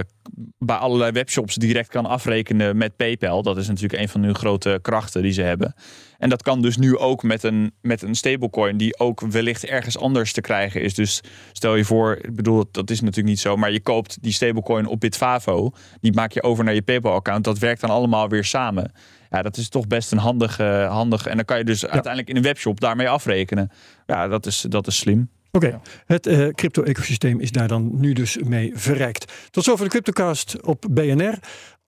bij 0.58 0.76
allerlei 0.76 1.12
webshops 1.12 1.56
direct 1.56 1.90
kan 1.90 2.06
afrekenen 2.06 2.78
met 2.78 2.96
PayPal. 2.96 3.42
Dat 3.42 3.58
is 3.58 3.68
natuurlijk 3.68 4.02
een 4.02 4.10
van 4.10 4.24
hun 4.24 4.36
grote 4.36 4.80
krachten 4.82 5.22
die 5.22 5.32
ze 5.32 5.42
hebben. 5.42 5.76
En 6.18 6.30
dat 6.30 6.44
kan 6.44 6.62
dus 6.62 6.78
nu 6.78 6.98
ook 6.98 7.24
met 7.24 7.44
een, 7.44 7.72
met 7.82 8.02
een 8.02 8.16
stablecoin 8.16 8.78
die 8.78 9.00
ook 9.00 9.22
wellicht 9.22 9.66
ergens 9.66 9.98
anders 9.98 10.34
te 10.34 10.42
krijgen 10.42 10.82
is. 10.82 10.94
Dus 10.94 11.22
stel 11.52 11.76
je 11.76 11.86
voor, 11.86 12.18
ik 12.22 12.36
bedoel, 12.36 12.66
dat 12.72 12.90
is 12.90 13.02
natuurlijk 13.02 13.28
niet 13.28 13.40
zo, 13.40 13.58
maar 13.58 13.72
je 13.72 13.82
koopt 13.82 14.18
die 14.22 14.34
stablecoin 14.34 14.86
op 14.86 15.00
Bitfavo. 15.00 15.72
Die 16.02 16.14
maak 16.14 16.32
je 16.32 16.44
over 16.44 16.64
naar 16.64 16.74
je 16.74 16.82
PayPal-account. 16.82 17.44
Dat 17.44 17.60
werkt 17.60 17.82
dan 17.82 17.90
allemaal 17.90 18.30
weer 18.30 18.44
samen. 18.44 18.92
Ja, 19.36 19.42
dat 19.42 19.58
is 19.58 19.70
toch 19.70 19.88
best 19.88 20.12
een 20.12 20.18
handig, 20.18 20.58
handig. 20.88 21.26
En 21.28 21.36
dan 21.36 21.46
kan 21.46 21.58
je 21.58 21.64
dus 21.64 21.86
uiteindelijk 21.86 22.30
in 22.30 22.36
een 22.36 22.42
webshop 22.42 22.80
daarmee 22.80 23.10
afrekenen. 23.10 23.72
Ja, 24.06 24.28
dat 24.28 24.46
is, 24.46 24.66
dat 24.70 24.88
is 24.88 24.98
slim. 24.98 25.30
Oké, 25.52 25.80
het 26.06 26.28
uh, 26.28 26.48
crypto-ecosysteem 26.48 27.40
is 27.40 27.52
daar 27.52 27.68
dan 27.68 27.92
nu 27.94 28.14
dus 28.14 28.38
mee 28.38 28.72
verrijkt. 28.76 29.34
Tot 29.52 29.64
zover 29.64 29.84
de 29.84 29.92
CryptoCast 29.92 30.62
op 30.62 30.86
BNR. 30.92 31.40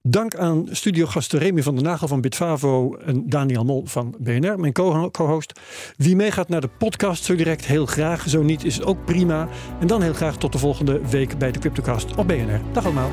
Dank 0.01 0.35
aan 0.35 0.67
studiogasten 0.71 1.39
Remy 1.39 1.63
van 1.63 1.75
der 1.75 1.83
Nagel 1.83 2.07
van 2.07 2.21
Bitfavo 2.21 2.95
en 2.95 3.29
Daniel 3.29 3.63
Mol 3.63 3.85
van 3.85 4.15
BNR, 4.19 4.59
mijn 4.59 4.73
co-host. 5.11 5.59
Wie 5.97 6.15
meegaat 6.15 6.49
naar 6.49 6.61
de 6.61 6.69
podcast 6.77 7.23
zo 7.23 7.35
direct, 7.35 7.65
heel 7.65 7.85
graag. 7.85 8.29
Zo 8.29 8.43
niet 8.43 8.63
is 8.63 8.75
het 8.75 8.85
ook 8.85 9.05
prima. 9.05 9.47
En 9.79 9.87
dan 9.87 10.01
heel 10.01 10.13
graag 10.13 10.37
tot 10.37 10.51
de 10.51 10.57
volgende 10.57 11.01
week 11.09 11.37
bij 11.37 11.51
de 11.51 11.59
CryptoCast 11.59 12.15
op 12.15 12.27
BNR. 12.27 12.61
Dag 12.73 12.83
allemaal. 12.83 13.11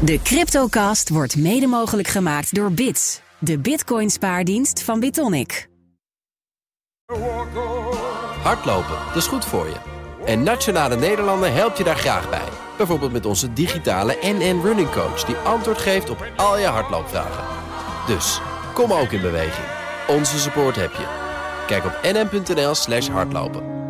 De 0.00 0.22
CryptoCast 0.22 1.08
wordt 1.08 1.36
mede 1.36 1.66
mogelijk 1.66 2.08
gemaakt 2.08 2.54
door 2.54 2.72
Bits, 2.72 3.20
de 3.38 3.58
Bitcoin 3.58 4.10
spaardienst 4.10 4.82
van 4.82 5.00
Bitonic. 5.00 5.68
Hardlopen, 8.42 8.98
dat 9.06 9.16
is 9.16 9.26
goed 9.26 9.44
voor 9.44 9.66
je. 9.66 9.76
En 10.24 10.42
Nationale 10.42 10.96
Nederlanden 10.96 11.54
helpt 11.54 11.78
je 11.78 11.84
daar 11.84 11.96
graag 11.96 12.30
bij. 12.30 12.48
Bijvoorbeeld 12.76 13.12
met 13.12 13.26
onze 13.26 13.52
digitale 13.52 14.18
NN 14.22 14.60
Running 14.62 14.90
Coach... 14.90 15.24
die 15.24 15.36
antwoord 15.36 15.78
geeft 15.78 16.10
op 16.10 16.32
al 16.36 16.58
je 16.58 16.66
hardloopvragen. 16.66 17.44
Dus, 18.06 18.40
kom 18.74 18.92
ook 18.92 19.10
in 19.12 19.20
beweging. 19.20 19.66
Onze 20.08 20.38
support 20.38 20.76
heb 20.76 20.92
je. 20.92 21.06
Kijk 21.66 21.84
op 21.84 21.98
nn.nl 22.02 22.74
slash 22.74 23.08
hardlopen. 23.08 23.85